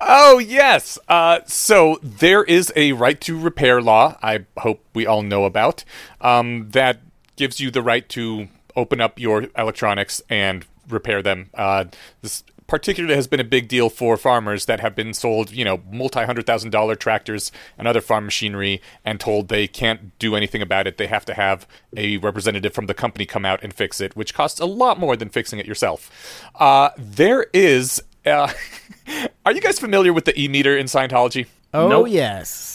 [0.00, 0.98] Oh, yes.
[1.08, 5.84] Uh, so there is a right to repair law, I hope we all know about,
[6.20, 7.00] um, that
[7.36, 11.48] gives you the right to open up your electronics and repair them.
[11.54, 11.86] Uh,
[12.20, 15.82] this particularly has been a big deal for farmers that have been sold, you know,
[15.90, 20.62] multi hundred thousand dollar tractors and other farm machinery and told they can't do anything
[20.62, 20.96] about it.
[20.96, 24.34] They have to have a representative from the company come out and fix it, which
[24.34, 26.10] costs a lot more than fixing it yourself.
[26.54, 28.02] Uh, there is.
[28.24, 28.50] Uh,
[29.46, 31.46] are you guys familiar with the e meter in Scientology?
[31.74, 32.08] Oh, Nope.
[32.08, 32.73] yes.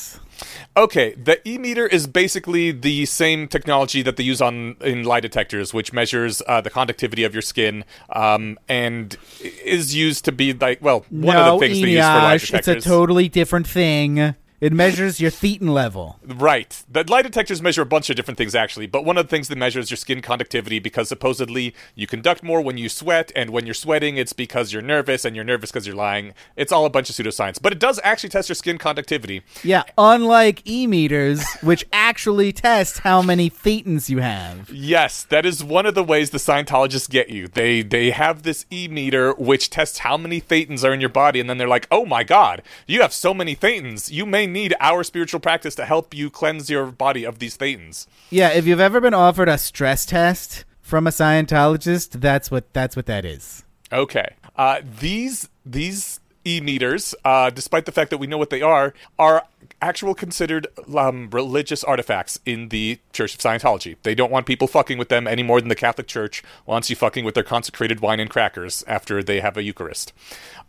[0.77, 5.19] Okay, the e meter is basically the same technology that they use on in lie
[5.19, 10.53] detectors, which measures uh, the conductivity of your skin, um, and is used to be
[10.53, 12.75] like well one no, of the things they use for lie detectors.
[12.77, 14.35] it's a totally different thing.
[14.61, 16.19] It measures your thetan level.
[16.25, 16.83] Right.
[16.91, 19.47] The lie detectors measure a bunch of different things, actually, but one of the things
[19.47, 23.65] that measures your skin conductivity because supposedly you conduct more when you sweat, and when
[23.65, 26.33] you're sweating, it's because you're nervous, and you're nervous because you're lying.
[26.57, 29.43] It's all a bunch of pseudoscience, but it does actually test your skin conductivity.
[29.63, 34.69] Yeah, unlike e meters, which actually test how many thetans you have.
[34.71, 37.47] Yes, that is one of the ways the Scientologists get you.
[37.47, 41.39] They they have this e meter which tests how many thetans are in your body,
[41.39, 44.11] and then they're like, "Oh my God, you have so many thetans.
[44.11, 48.07] You may need our spiritual practice to help you cleanse your body of these thetans."
[48.29, 52.95] Yeah, if you've ever been offered a stress test from a Scientologist, that's what that's
[52.95, 53.63] what that is.
[53.91, 54.35] Okay.
[54.55, 58.93] Uh, these these e meters, uh, despite the fact that we know what they are,
[59.17, 59.45] are
[59.81, 63.95] actual considered um, religious artifacts in the Church of Scientology.
[64.03, 66.95] They don't want people fucking with them any more than the Catholic Church wants you
[66.95, 70.13] fucking with their consecrated wine and crackers after they have a Eucharist.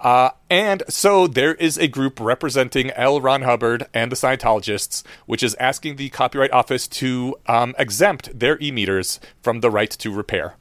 [0.00, 3.20] Uh, and so there is a group representing L.
[3.20, 8.58] Ron Hubbard and the Scientologists, which is asking the Copyright Office to um, exempt their
[8.60, 10.56] e meters from the right to repair.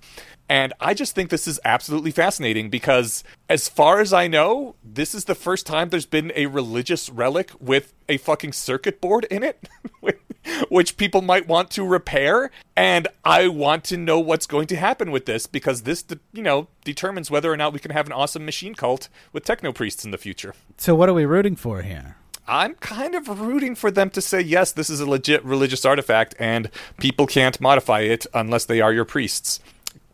[0.50, 5.14] And I just think this is absolutely fascinating because, as far as I know, this
[5.14, 9.44] is the first time there's been a religious relic with a fucking circuit board in
[9.44, 9.70] it,
[10.70, 12.50] which people might want to repair.
[12.76, 16.68] And I want to know what's going to happen with this because this, you know,
[16.84, 20.10] determines whether or not we can have an awesome machine cult with techno priests in
[20.10, 20.56] the future.
[20.78, 22.16] So what are we rooting for here?
[22.48, 26.34] I'm kind of rooting for them to say, yes, this is a legit religious artifact
[26.40, 29.60] and people can't modify it unless they are your priests.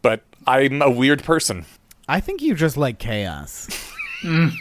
[0.05, 1.65] But I'm a weird person.
[2.07, 3.67] I think you just like chaos.
[4.21, 4.51] You're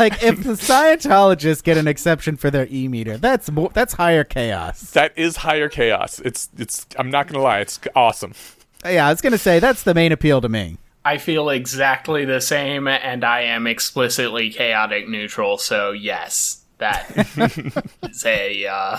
[0.00, 4.24] like if the Scientologists get an exception for their e meter, that's more that's higher
[4.24, 4.90] chaos.
[4.90, 6.18] That is higher chaos.
[6.24, 8.32] It's it's I'm not going to lie, it's awesome.
[8.84, 10.78] Yeah, I was gonna say that's the main appeal to me.
[11.04, 15.56] I feel exactly the same, and I am explicitly chaotic neutral.
[15.58, 17.08] So yes, that
[18.02, 18.98] is a uh,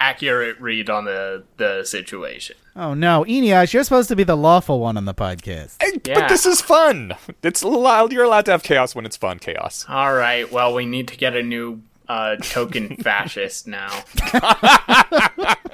[0.00, 2.56] accurate read on the the situation.
[2.76, 5.76] Oh no, Eneasz, you're supposed to be the lawful one on the podcast.
[5.82, 6.20] Hey, Yeah.
[6.20, 7.14] But this is fun.
[7.42, 9.84] It's allowed you're allowed to have chaos when it's fun, chaos.
[9.88, 14.04] All right, well, we need to get a new uh, token fascist now.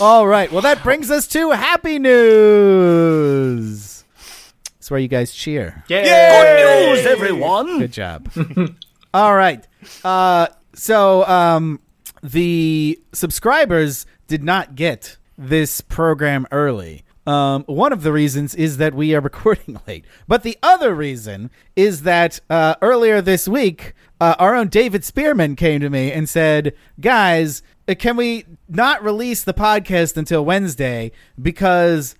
[0.00, 4.04] All right, well that brings us to happy news.
[4.78, 5.82] That's where you guys cheer.
[5.88, 6.92] Yay!
[6.92, 7.78] News, everyone!
[7.78, 8.30] Good job.
[9.14, 9.66] All right.
[10.04, 11.80] Uh, so um,
[12.24, 17.04] the subscribers did not get this program early.
[17.26, 21.50] Um, one of the reasons is that we are recording late, but the other reason
[21.76, 26.28] is that uh, earlier this week, uh, our own David Spearman came to me and
[26.28, 32.14] said, "Guys, Uh, can we not release the podcast until Wednesday because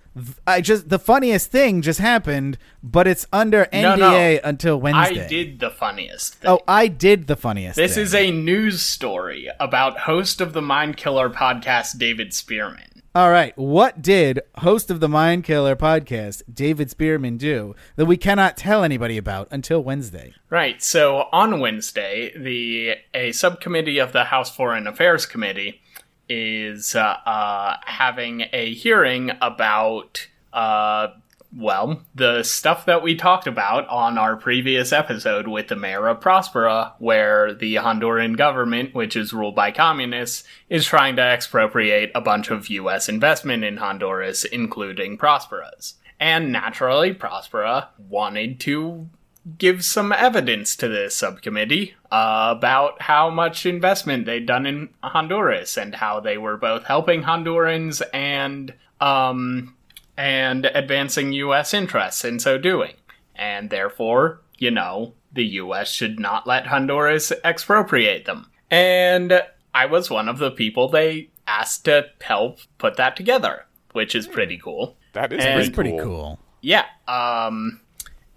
[0.47, 4.39] I just the funniest thing just happened, but it's under NDA No, no.
[4.43, 5.25] until Wednesday.
[5.25, 6.51] I did the funniest thing.
[6.51, 7.75] Oh, I did the funniest.
[7.75, 8.03] This thing.
[8.03, 12.94] is a news story about host of the Mind Killer podcast, David Spearman.
[13.15, 13.57] All right.
[13.57, 18.83] What did host of the Mind Killer podcast, David Spearman, do that we cannot tell
[18.83, 20.33] anybody about until Wednesday?
[20.49, 20.83] Right.
[20.83, 25.81] So on Wednesday, the a subcommittee of the House Foreign Affairs Committee
[26.27, 31.07] is uh, uh, having a hearing about uh,
[31.57, 36.19] well the stuff that we talked about on our previous episode with the mayor of
[36.19, 42.21] Prospera, where the Honduran government, which is ruled by communists, is trying to expropriate a
[42.21, 43.09] bunch of U.S.
[43.09, 45.95] investment in Honduras, including Prospera's.
[46.19, 49.09] And naturally, Prospera wanted to
[49.57, 55.77] give some evidence to this subcommittee uh, about how much investment they'd done in Honduras
[55.77, 59.75] and how they were both helping Hondurans and um,
[60.17, 61.73] and advancing U.S.
[61.73, 62.93] interests in so doing.
[63.35, 65.91] And therefore, you know, the U.S.
[65.91, 68.47] should not let Honduras expropriate them.
[68.71, 69.41] And
[69.73, 74.27] I was one of the people they asked to help put that together, which is
[74.27, 74.97] pretty cool.
[75.13, 75.99] That is And- pretty, It's pretty cool.
[76.03, 76.39] cool.
[76.61, 76.85] Yeah.
[77.07, 77.81] Um,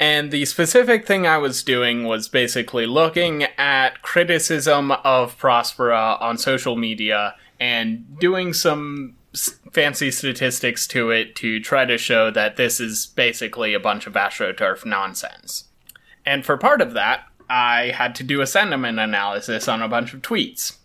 [0.00, 6.36] and the specific thing I was doing was basically looking at criticism of Prospera on
[6.38, 9.17] social media and doing some s-
[9.72, 14.14] fancy statistics to it to try to show that this is basically a bunch of
[14.14, 15.64] astroturf nonsense.
[16.24, 20.12] And for part of that, I had to do a sentiment analysis on a bunch
[20.12, 20.76] of tweets.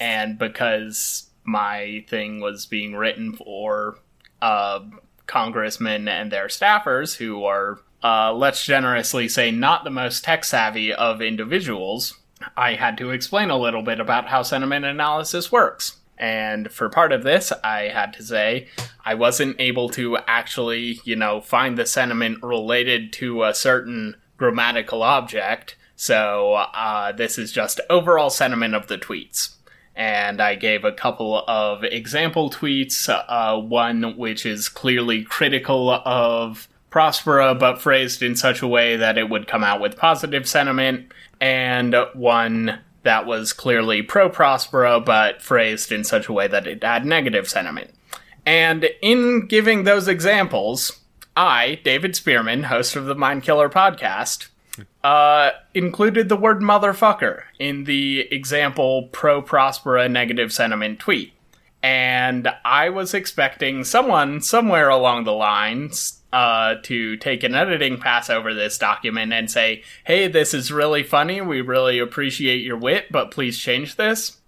[0.00, 3.98] And because my thing was being written for
[4.42, 4.80] uh,
[5.26, 10.92] congressmen and their staffers who are, uh, let's generously say, not the most tech savvy
[10.92, 12.18] of individuals,
[12.56, 15.96] I had to explain a little bit about how sentiment analysis works.
[16.18, 18.68] And for part of this, I had to say
[19.04, 25.02] I wasn't able to actually, you know, find the sentiment related to a certain grammatical
[25.02, 25.76] object.
[25.96, 29.54] So uh, this is just overall sentiment of the tweets
[29.98, 33.08] and I gave a couple of example tweets.
[33.08, 39.18] Uh, one which is clearly critical of Prospera, but phrased in such a way that
[39.18, 42.78] it would come out with positive sentiment, and one
[43.08, 47.48] that was clearly pro Prospera, but phrased in such a way that it had negative
[47.48, 47.90] sentiment.
[48.44, 51.00] And in giving those examples,
[51.34, 54.48] I, David Spearman, host of the Mind Killer podcast,
[55.02, 61.32] uh, included the word motherfucker in the example pro Prospera negative sentiment tweet.
[61.82, 68.28] And I was expecting someone somewhere along the lines uh, to take an editing pass
[68.28, 71.40] over this document and say, hey, this is really funny.
[71.40, 74.38] We really appreciate your wit, but please change this.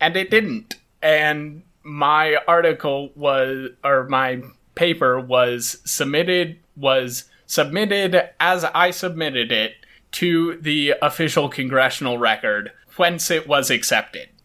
[0.00, 0.76] And it didn't.
[1.02, 4.42] And my article was, or my
[4.74, 9.74] paper was submitted, was submitted as I submitted it
[10.12, 14.28] to the official congressional record, whence it was accepted.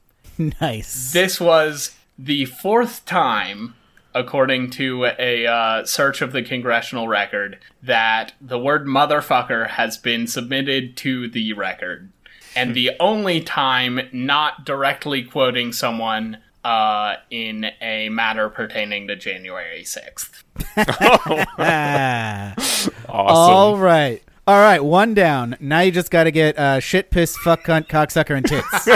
[0.60, 1.14] Nice.
[1.14, 3.74] This was the fourth time,
[4.16, 10.26] according to a uh, search of the congressional record, that the word motherfucker has been
[10.26, 12.10] submitted to the record.
[12.56, 19.84] And the only time not directly quoting someone uh, in a matter pertaining to January
[19.84, 20.44] 6th.
[21.58, 22.56] Ah.
[23.08, 23.54] Awesome.
[23.54, 24.22] All right.
[24.48, 25.58] All right, one down.
[25.60, 28.88] Now you just got to get uh, shit, piss, fuck, cunt, cocksucker, and tits.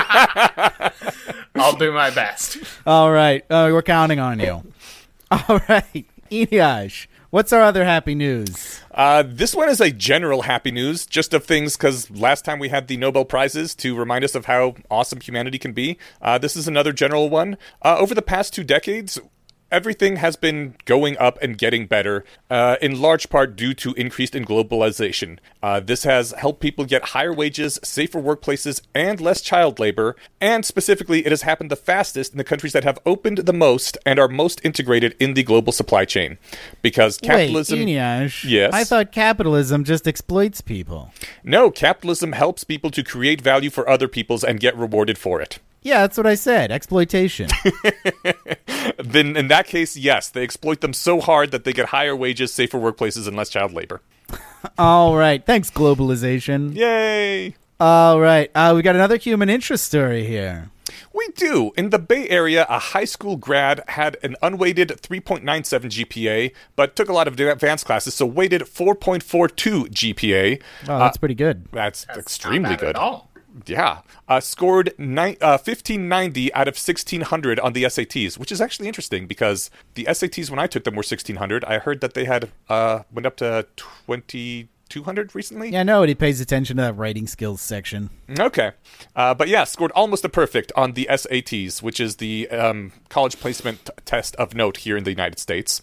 [1.55, 2.57] I'll do my best.
[2.85, 4.61] All right, uh, we're counting on you.
[5.47, 8.81] All right, Eneasz, what's our other happy news?
[8.89, 12.69] Uh, this one is a general happy news, just of things because last time we
[12.69, 15.99] had the Nobel Prizes to remind us of how awesome humanity can be.
[16.19, 17.59] Uh, this is another general one.
[17.83, 19.19] Uh, over the past two decades,
[19.71, 24.35] everything has been going up and getting better, uh, in large part due to increased
[24.35, 25.39] in globalization.
[25.61, 30.15] Uh, this has helped people get higher wages, safer workplaces, and less child labor.
[30.41, 33.97] And specifically, it has happened the fastest in the countries that have opened the most
[34.05, 36.37] and are most integrated in the global supply chain.
[36.81, 37.79] Because capitalism.
[37.79, 38.43] Wait, Eneasz.
[38.43, 38.73] Yes?
[38.73, 41.11] I thought capitalism just exploits people.
[41.43, 45.59] No, capitalism helps people to create value for other people's and get rewarded for it.
[45.81, 46.71] Yeah, that's what I said.
[46.71, 47.49] Exploitation.
[49.03, 52.53] Then, in that case, yes, they exploit them so hard that they get higher wages,
[52.53, 54.01] safer workplaces, and less child labor.
[54.77, 55.45] All right.
[55.45, 56.75] Thanks, globalization.
[56.75, 57.55] Yay!
[57.79, 58.51] All right.
[58.53, 60.69] Uh, we got another human interest story here.
[61.13, 61.71] We do.
[61.77, 65.43] In the Bay Area, a high school grad had an unweighted 3.97
[66.05, 70.61] GPA, but took a lot of advanced classes, so weighted 4.42 GPA.
[70.87, 71.67] Oh, that's pretty good.
[71.71, 72.89] That's, Not extremely bad good.
[72.89, 73.28] At all.
[73.65, 78.87] Yeah, uh, scored ni- uh, 1590 out of 1600 on the SATs, which is actually
[78.87, 81.63] interesting because the SATs when I took them were 1600.
[81.65, 83.65] I heard that they had uh, went up to
[84.89, 85.69] 2200 recently.
[85.69, 88.09] Yeah, nobody pays attention to that writing skills section.
[88.39, 88.71] Okay,
[89.15, 93.39] uh, but yeah, scored almost a perfect on the SATs, which is the um, college
[93.39, 95.81] placement t- test of note here in the United States,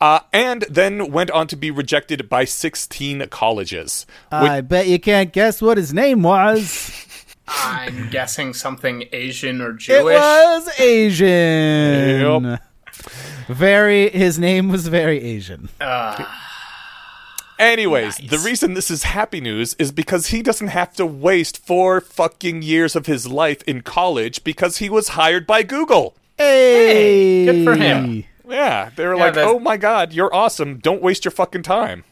[0.00, 4.06] uh, and then went on to be rejected by 16 colleges.
[4.30, 7.06] which- I bet you can't guess what his name was.
[7.48, 9.98] I'm guessing something Asian or Jewish.
[9.98, 10.16] It Jewish.
[10.20, 12.42] was Asian.
[12.44, 12.62] Yep.
[13.48, 15.68] Very, his name was very Asian.
[17.58, 18.30] Anyways, Nice.
[18.30, 22.62] the reason this is happy news is because he doesn't have to waste four fucking
[22.62, 26.16] years of his life in college because he was hired by Google.
[26.38, 28.24] Hey, good for him.
[28.48, 30.78] Yeah, they were Yeah, like, that's- "Oh my god, you're awesome!
[30.78, 32.04] Don't waste your fucking time."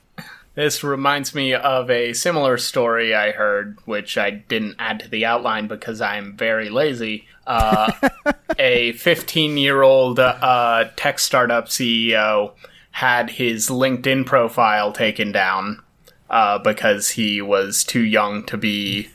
[0.55, 5.25] This reminds me of a similar story I heard, which I didn't add to the
[5.25, 7.27] outline because I'm very lazy.
[7.47, 7.91] Uh,
[8.59, 12.53] a 15 year old uh, tech startup CEO
[12.93, 15.83] had his LinkedIn profile taken down
[16.29, 19.09] uh, because he was too young to be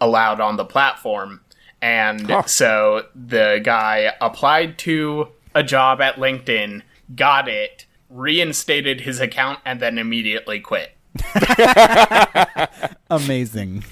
[0.00, 1.40] allowed on the platform.
[1.82, 2.42] And Huh.
[2.44, 6.82] so the guy applied to a job at LinkedIn,
[7.14, 10.96] got it, reinstated his account, and then immediately quit.
[13.10, 13.84] Amazing.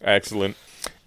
[0.00, 0.56] Excellent.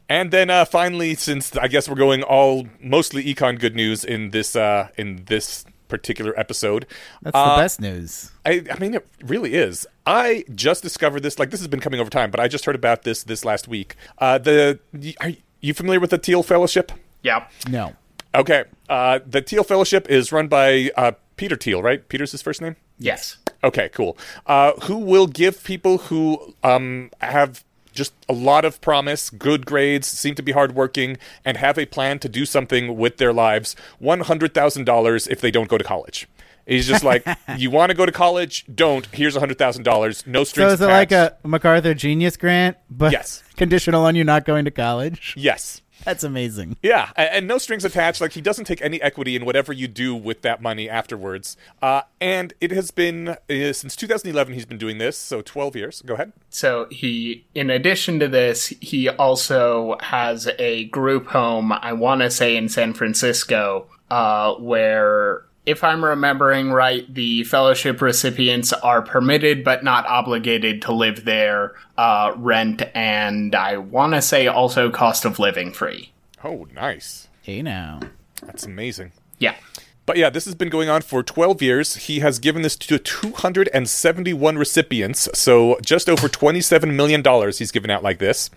[0.10, 4.32] And then uh, finally, since I guess we're going all mostly econ good news in
[4.32, 6.86] this uh, in this particular episode,
[7.22, 8.32] That's uh, the best news.
[8.46, 9.88] I, I mean, it really is.
[10.06, 11.40] I just discovered this.
[11.40, 13.68] Like, this has been coming over time, but I just heard about this this last
[13.68, 13.96] week.
[14.18, 14.80] Uh, the
[15.20, 16.92] are you familiar with the Thiel Fellowship?
[17.24, 17.48] Yeah.
[17.70, 17.96] No.
[18.36, 18.66] Okay.
[18.90, 22.08] Uh, the Thiel Fellowship is run by uh, Peter Thiel, right?
[22.08, 22.76] Peter's his first name.
[23.00, 23.38] Yes.
[23.64, 24.18] Okay, cool.
[24.46, 27.64] Uh, who will give people who um, have
[27.98, 32.20] just a lot of promise, good grades, seem to be hardworking, and have a plan
[32.20, 35.84] to do something with their lives one hundred thousand dollars if they don't go to
[35.84, 36.28] college.
[36.66, 37.26] He's just like,
[37.58, 38.66] you want to go to college?
[38.74, 39.06] Don't.
[39.14, 40.26] Here's a hundred thousand dollars.
[40.28, 43.42] No So strings is it like a MacArthur Genius Grant, but Yes.
[43.56, 45.34] conditional on you not going to college?
[45.38, 45.82] yes.
[46.04, 46.78] That's amazing.
[46.82, 48.22] Yeah, and no strings attached.
[48.22, 51.58] Like he doesn't take any equity in whatever you do with that money afterwards.
[51.82, 54.54] Uh, and it has been uh, since 2011.
[54.54, 56.02] He's been doing this, so 12 years.
[56.06, 56.34] Go ahead.
[56.50, 61.72] So he, in addition to this, he also has a group home.
[61.72, 68.02] I want to say in San Francisco, uh, where, if I'm remembering right, the fellowship
[68.02, 74.22] recipients are permitted but not obligated to live there, uh, rent, and I want to
[74.22, 76.14] say also cost of living free.
[76.42, 77.28] Oh, nice.
[77.42, 78.00] Hey now.
[78.44, 79.12] That's amazing.
[79.40, 79.56] Yeah.
[80.06, 81.96] But yeah, this has been going on for 12 years.
[81.98, 88.04] He has given this to 271 recipients, so just over $27 million he's given out
[88.04, 88.50] like this.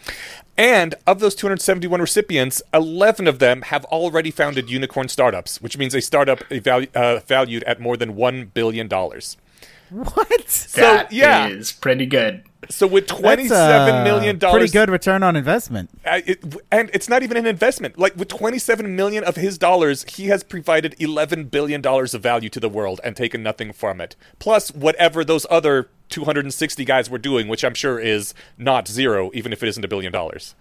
[0.61, 5.94] And of those 271 recipients, 11 of them have already founded unicorn startups, which means
[5.94, 8.86] a startup evalu- uh, valued at more than $1 billion.
[8.86, 10.68] What?
[10.74, 11.58] That is yeah.
[11.80, 12.44] pretty good.
[12.68, 15.88] So with That's, twenty-seven uh, million dollars, Pretty good return on investment.
[16.04, 17.98] Uh, it, and it's not even an investment.
[17.98, 22.50] Like with 27 million of his dollars, he has provided 11 billion dollars of value
[22.50, 24.14] to the world and taken nothing from it.
[24.38, 29.52] Plus whatever those other 260 guys were doing, which I'm sure is not zero, even
[29.52, 30.54] if it isn't a billion dollars.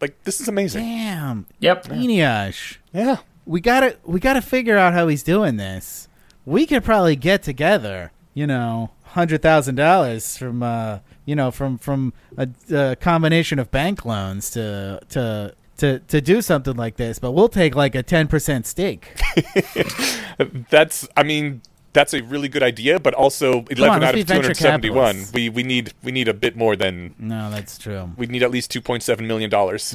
[0.00, 0.84] Like this is amazing.
[0.84, 1.46] Damn.
[1.60, 1.84] Yep.
[1.86, 2.78] Eneasz.
[2.92, 3.18] Yeah.
[3.46, 6.08] We gotta we gotta figure out how he's doing this.
[6.44, 11.78] We could probably get together, you know, hundred thousand dollars from uh you know, from
[11.78, 17.18] from a, a combination of bank loans to to to to do something like this,
[17.18, 19.08] but we'll take like a ten percent stake.
[20.70, 21.62] That's I mean
[21.94, 25.24] that's a really good idea, but also 11 on, out of 271.
[25.32, 28.10] We we need we need a bit more than No, that's true.
[28.18, 29.94] we need at least 2.7 million dollars.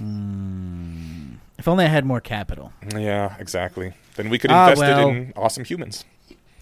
[1.59, 2.71] If only I had more capital.
[2.97, 3.93] Yeah, exactly.
[4.15, 5.09] Then we could Ah, invest well.
[5.09, 6.05] it in awesome humans.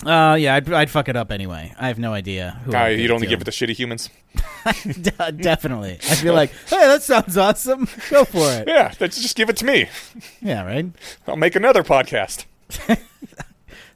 [0.06, 1.74] Uh yeah, I'd, I'd fuck it up anyway.
[1.80, 2.60] I have no idea.
[2.66, 3.30] Who Uh, you'd only to.
[3.32, 4.10] give it to shitty humans.
[4.86, 5.98] De- definitely.
[6.10, 7.88] I'd be like, hey, that sounds awesome.
[8.12, 8.68] Go for it.
[8.68, 9.90] Yeah, that's just give it to me.
[10.42, 10.86] Yeah, right.
[11.28, 12.46] I'll make another podcast.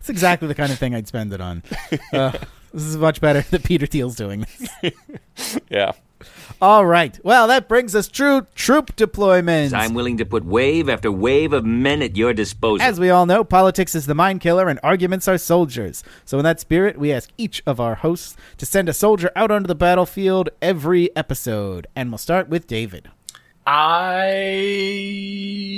[0.02, 1.62] It's exactly the kind of thing I'd spend it on.
[2.12, 2.32] Uh,
[2.74, 4.46] this is much better than Peter Thiel's doing
[4.82, 4.94] this.
[5.70, 5.92] Yeah.
[6.62, 7.20] All right.
[7.24, 9.74] Well, that brings us true troop deployments.
[9.74, 12.86] I'm willing to put wave after wave of men at your disposal.
[12.86, 16.04] As we all know, politics is the mind killer and arguments are soldiers.
[16.26, 19.52] So, in that spirit, we ask each of our hosts to send a soldier out
[19.52, 21.88] onto the battlefield every episode.
[21.96, 23.10] And we'll start with David.
[23.66, 24.32] I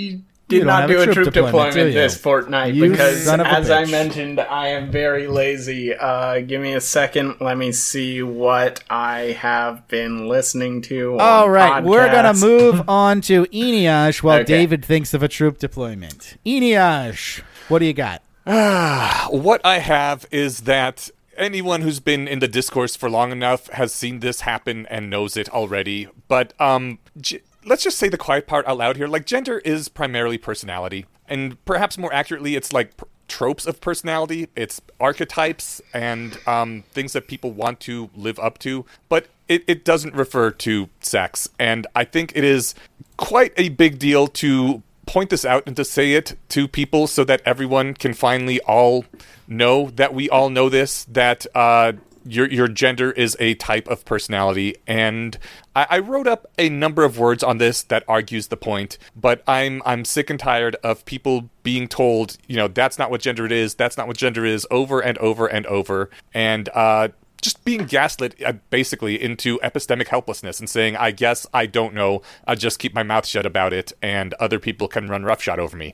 [0.10, 3.24] You did don't do a a troop troop, deployment, deployment, do this fortnight You because,
[3.24, 5.94] son of as I mentioned, I am very lazy.
[5.96, 7.38] Uh, give me a second.
[7.40, 11.14] Let me see what I have been listening to.
[11.16, 14.46] on All right, we're gonna move on to Eneasz while Okay.
[14.46, 16.38] David thinks of a troop deployment.
[16.46, 18.22] Eneasz, what do you got?
[19.30, 23.94] What I have is that anyone who's been in the discourse for long enough has
[23.94, 26.08] seen this happen and knows it already.
[26.28, 29.08] But um, g- let's just say the quiet part out loud here.
[29.08, 34.50] Like gender is primarily personality, and perhaps more accurately, it's like pr- tropes of personality.
[34.56, 38.86] It's archetypes and um, things that people want to live up to.
[39.10, 42.76] But it, it doesn't refer to sex, and I think it is
[43.18, 47.24] quite a big deal to point this out and to say it to people so
[47.26, 49.06] that everyone can finally all
[49.48, 51.94] know that we all know this that uh,
[52.26, 55.38] your your gender is a type of personality and
[55.76, 59.44] I, I wrote up a number of words on this that argues the point but
[59.48, 63.46] I'm I'm sick and tired of people being told you know that's not what gender
[63.46, 67.10] it is that's not what gender is over and over and over and uh
[67.44, 72.22] just being gaslit uh, basically into epistemic helplessness and saying, I guess I don't know,
[72.48, 75.78] I'll just keep my mouth shut about it and other people can run roughshod over
[75.78, 75.94] me.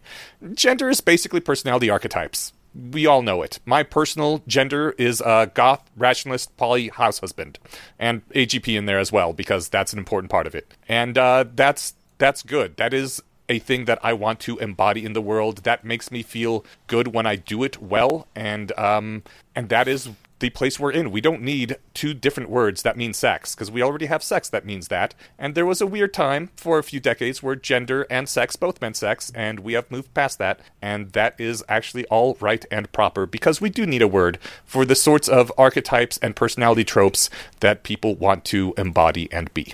[0.54, 2.54] Gender is basically personality archetypes.
[2.74, 3.60] We all know it.
[3.66, 7.60] My personal gender is uh, goth, rationalist, poly, house husband,
[7.98, 10.74] and AGP in there as well because that's an important part of it.
[10.88, 12.78] And uh, that's that's good.
[12.78, 15.64] That is a thing that I want to embody in the world.
[15.64, 19.24] That makes me feel good when I do it well, and um,
[19.56, 20.10] and that is
[20.40, 21.12] the place we're in.
[21.12, 24.66] We don't need two different words that mean sex because we already have sex that
[24.66, 25.14] means that.
[25.38, 28.82] And there was a weird time for a few decades where gender and sex both
[28.82, 30.60] meant sex, and we have moved past that.
[30.82, 34.86] And that is actually all right and proper because we do need a word for
[34.86, 37.30] the sorts of archetypes and personality tropes
[37.60, 39.74] that people want to embody and be.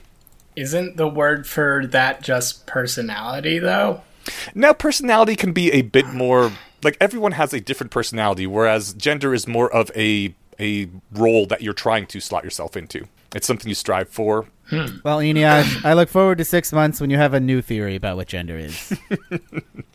[0.56, 4.02] Isn't the word for that just personality, though?
[4.56, 6.52] Now, personality can be a bit more
[6.86, 11.62] like everyone has a different personality, whereas gender is more of a a role that
[11.62, 13.08] you're trying to slot yourself into.
[13.34, 14.46] It's something you strive for.
[14.72, 18.16] Well, Eneasz, I look forward to six months when you have a new theory about
[18.18, 18.98] what gender is.
[19.12, 19.28] All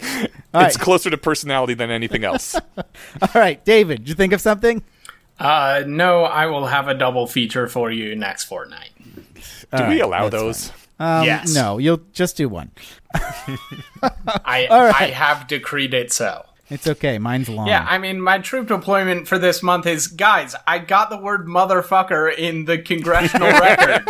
[0.06, 0.30] right,
[0.66, 2.54] It's closer to personality than anything else.
[2.76, 4.82] all right, David, did you think of something?
[5.38, 8.90] Uh, no, I will have a double feature for you next fortnight.
[9.34, 9.42] Do
[9.72, 10.70] All we right, allow those?
[11.00, 11.54] Um, Yes.
[11.54, 12.70] No, you'll just do one.
[13.14, 14.94] I All right.
[15.00, 16.44] I have decreed it so.
[16.70, 17.18] It's okay.
[17.18, 17.66] Mine's long.
[17.66, 20.54] Yeah, I mean, my troop deployment for this month is guys.
[20.66, 24.08] I got the word motherfucker in the congressional record.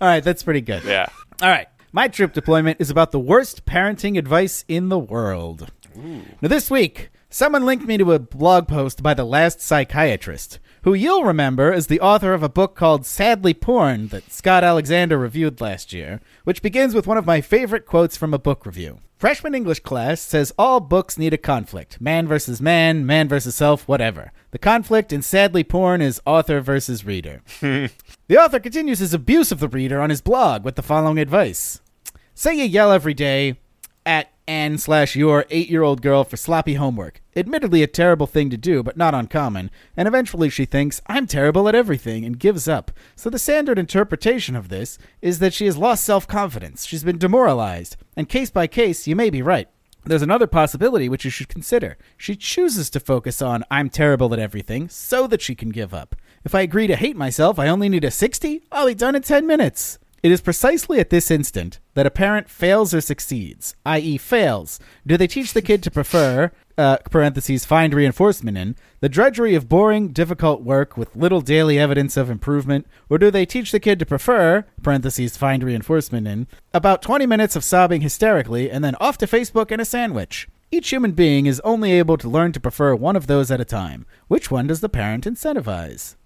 [0.00, 0.82] all right, that's pretty good.
[0.84, 1.06] Yeah.
[1.40, 1.68] All right.
[1.92, 5.70] My troop deployment is about the worst parenting advice in the world.
[5.94, 10.92] Now, this week, someone linked me to a blog post by the last psychiatrist, who
[10.92, 15.62] you'll remember is the author of a book called Sadly Porn that Scott Alexander reviewed
[15.62, 18.98] last year, which begins with one of my favorite quotes from a book review.
[19.16, 23.88] Freshman English class says all books need a conflict man versus man, man versus self,
[23.88, 24.30] whatever.
[24.50, 27.42] The conflict in Sadly Porn is author versus reader.
[28.26, 31.80] The author continues his abuse of the reader on his blog with the following advice.
[32.34, 33.58] Say you yell every day
[34.06, 37.22] at Anne slash your eight year old girl for sloppy homework.
[37.34, 41.68] Admittedly a terrible thing to do, but not uncommon, and eventually she thinks, I'm terrible
[41.68, 42.90] at everything, and gives up.
[43.16, 47.18] So the standard interpretation of this is that she has lost self confidence, she's been
[47.18, 49.68] demoralized, and case by case, you may be right.
[50.06, 51.96] There's another possibility which you should consider.
[52.18, 56.14] She chooses to focus on I'm terrible at everything so that she can give up.
[56.44, 58.64] If I agree to hate myself, I only need a 60?
[58.70, 59.98] I'll be done in 10 minutes.
[60.24, 64.80] It is precisely at this instant that a parent fails or succeeds, i.e., fails.
[65.06, 69.68] Do they teach the kid to prefer, uh, parentheses, find reinforcement in, the drudgery of
[69.68, 73.98] boring, difficult work with little daily evidence of improvement, or do they teach the kid
[73.98, 79.18] to prefer, parentheses, find reinforcement in, about 20 minutes of sobbing hysterically and then off
[79.18, 80.48] to Facebook and a sandwich?
[80.70, 83.66] Each human being is only able to learn to prefer one of those at a
[83.66, 84.06] time.
[84.28, 86.16] Which one does the parent incentivize?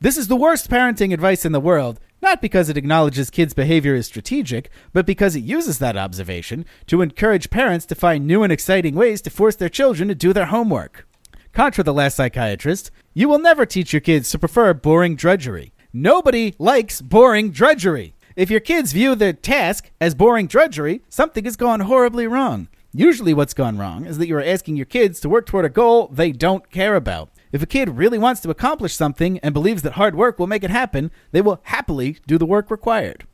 [0.00, 3.94] This is the worst parenting advice in the world, not because it acknowledges kids' behavior
[3.94, 8.52] is strategic, but because it uses that observation to encourage parents to find new and
[8.52, 11.06] exciting ways to force their children to do their homework.
[11.52, 15.72] Contra the last psychiatrist, you will never teach your kids to prefer boring drudgery.
[15.92, 18.14] Nobody likes boring drudgery.
[18.36, 22.68] If your kids view their task as boring drudgery, something has gone horribly wrong.
[22.92, 25.70] Usually, what's gone wrong is that you are asking your kids to work toward a
[25.70, 27.30] goal they don't care about.
[27.52, 30.64] If a kid really wants to accomplish something and believes that hard work will make
[30.64, 33.26] it happen, they will happily do the work required.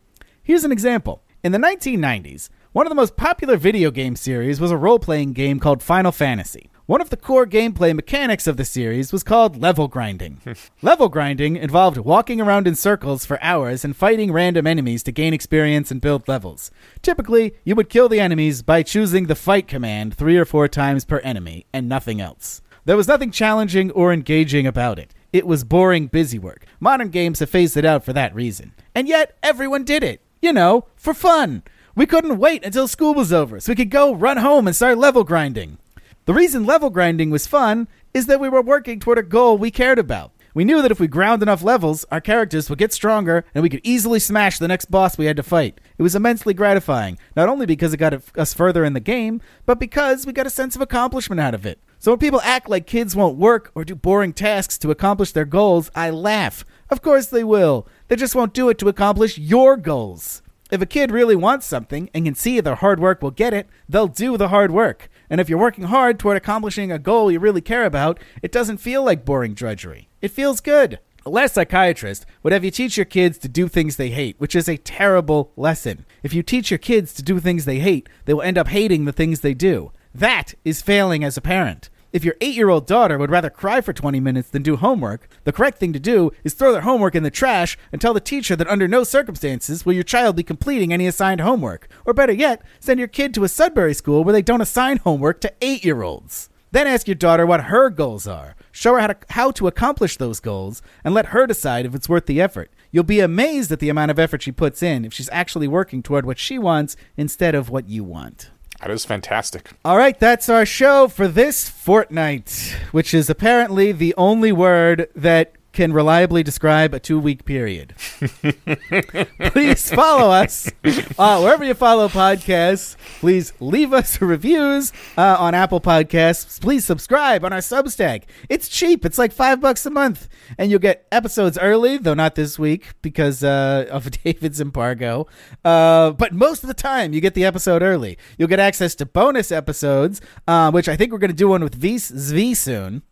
[0.43, 1.23] Here's an example.
[1.43, 5.33] In the 1990s, one of the most popular video game series was a role playing
[5.33, 6.71] game called Final Fantasy.
[6.87, 10.43] One of the core gameplay mechanics of the series was called level grinding.
[10.83, 15.33] level grinding involved walking around in circles for hours and fighting random enemies to gain
[15.33, 16.71] experience and build levels.
[17.01, 21.07] Typically, you would kill the enemies by choosing the fight command three or four times
[21.07, 22.61] per enemy, and nothing else.
[22.87, 25.15] There was nothing challenging or engaging about it.
[25.33, 26.67] It was boring busy work.
[26.81, 28.75] Modern games have phased it out for that reason.
[28.95, 30.21] And yet, everyone did it.
[30.43, 31.63] You know, for fun.
[31.97, 34.99] We couldn't wait until school was over so we could go run home and start
[34.99, 35.79] level grinding.
[36.27, 39.71] The reason level grinding was fun is that we were working toward a goal we
[39.71, 40.33] cared about.
[40.53, 43.71] We knew that if we ground enough levels, our characters would get stronger and we
[43.71, 45.81] could easily smash the next boss we had to fight.
[45.97, 49.81] It was immensely gratifying, not only because it got us further in the game, but
[49.81, 51.81] because we got a sense of accomplishment out of it.
[51.99, 55.45] So when people act like kids won't work or do boring tasks to accomplish their
[55.45, 56.65] goals, I laugh.
[56.91, 57.89] Of course they will.
[58.09, 60.43] They just won't do it to accomplish your goals.
[60.71, 63.69] If a kid really wants something and can see their hard work will get it,
[63.89, 65.09] they'll do the hard work.
[65.31, 68.79] And if you're working hard toward accomplishing a goal you really care about, it doesn't
[68.79, 70.09] feel like boring drudgery.
[70.21, 70.99] It feels good.
[71.27, 74.55] A last psychiatrist would have you teach your kids to do things they hate, which
[74.55, 76.05] is a terrible lesson.
[76.23, 79.07] If you teach your kids to do things they hate, they will end up hating
[79.07, 79.91] the things they do.
[80.15, 81.91] That is failing as a parent.
[82.13, 85.27] If your eight year old daughter would rather cry for 20 minutes than do homework,
[85.43, 88.21] the correct thing to do is throw their homework in the trash and tell the
[88.21, 91.89] teacher that under no circumstances will your child be completing any assigned homework.
[92.05, 95.41] Or better yet, send your kid to a Sudbury school where they don't assign homework
[95.41, 96.49] to eight year olds.
[96.71, 98.55] Then ask your daughter what her goals are.
[98.71, 102.09] Show her how to, how to accomplish those goals and let her decide if it's
[102.09, 102.71] worth the effort.
[102.93, 106.05] You'll be amazed at the amount of effort she puts in if she's actually working
[106.05, 108.53] toward what she wants instead of what you want.
[108.85, 109.71] That is fantastic.
[109.83, 115.55] All right, that's our show for this fortnight, which is apparently the only word that
[115.75, 117.95] can reliably describe a two week period.
[119.51, 120.71] Please follow us
[121.19, 122.97] uh, wherever you follow podcasts.
[123.19, 126.61] Please leave us reviews uh, on Apple Podcasts.
[126.61, 128.23] Please subscribe on our Substack.
[128.49, 130.29] It's cheap, it's like five bucks a month.
[130.57, 135.27] And you'll get episodes early, though not this week because uh, of David's embargo.
[135.65, 138.17] Uh, but most of the time, you get the episode early.
[138.39, 141.65] You'll get access to bonus episodes, uh, which I think we're going to do one
[141.65, 143.03] with V, Zvi soon.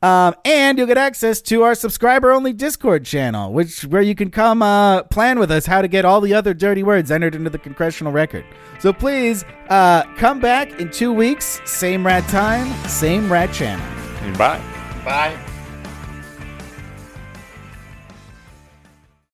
[0.00, 4.30] Um, and you'll get access to our subscriber only Discord channel, which where you can
[4.30, 7.50] come uh, plan with us how to get all the other dirty words entered into
[7.50, 8.44] the congressional record.
[8.78, 13.84] So please uh, come back in two weeks, same rat time, same rat channel.
[14.36, 14.62] Bye.
[15.04, 15.47] Bye.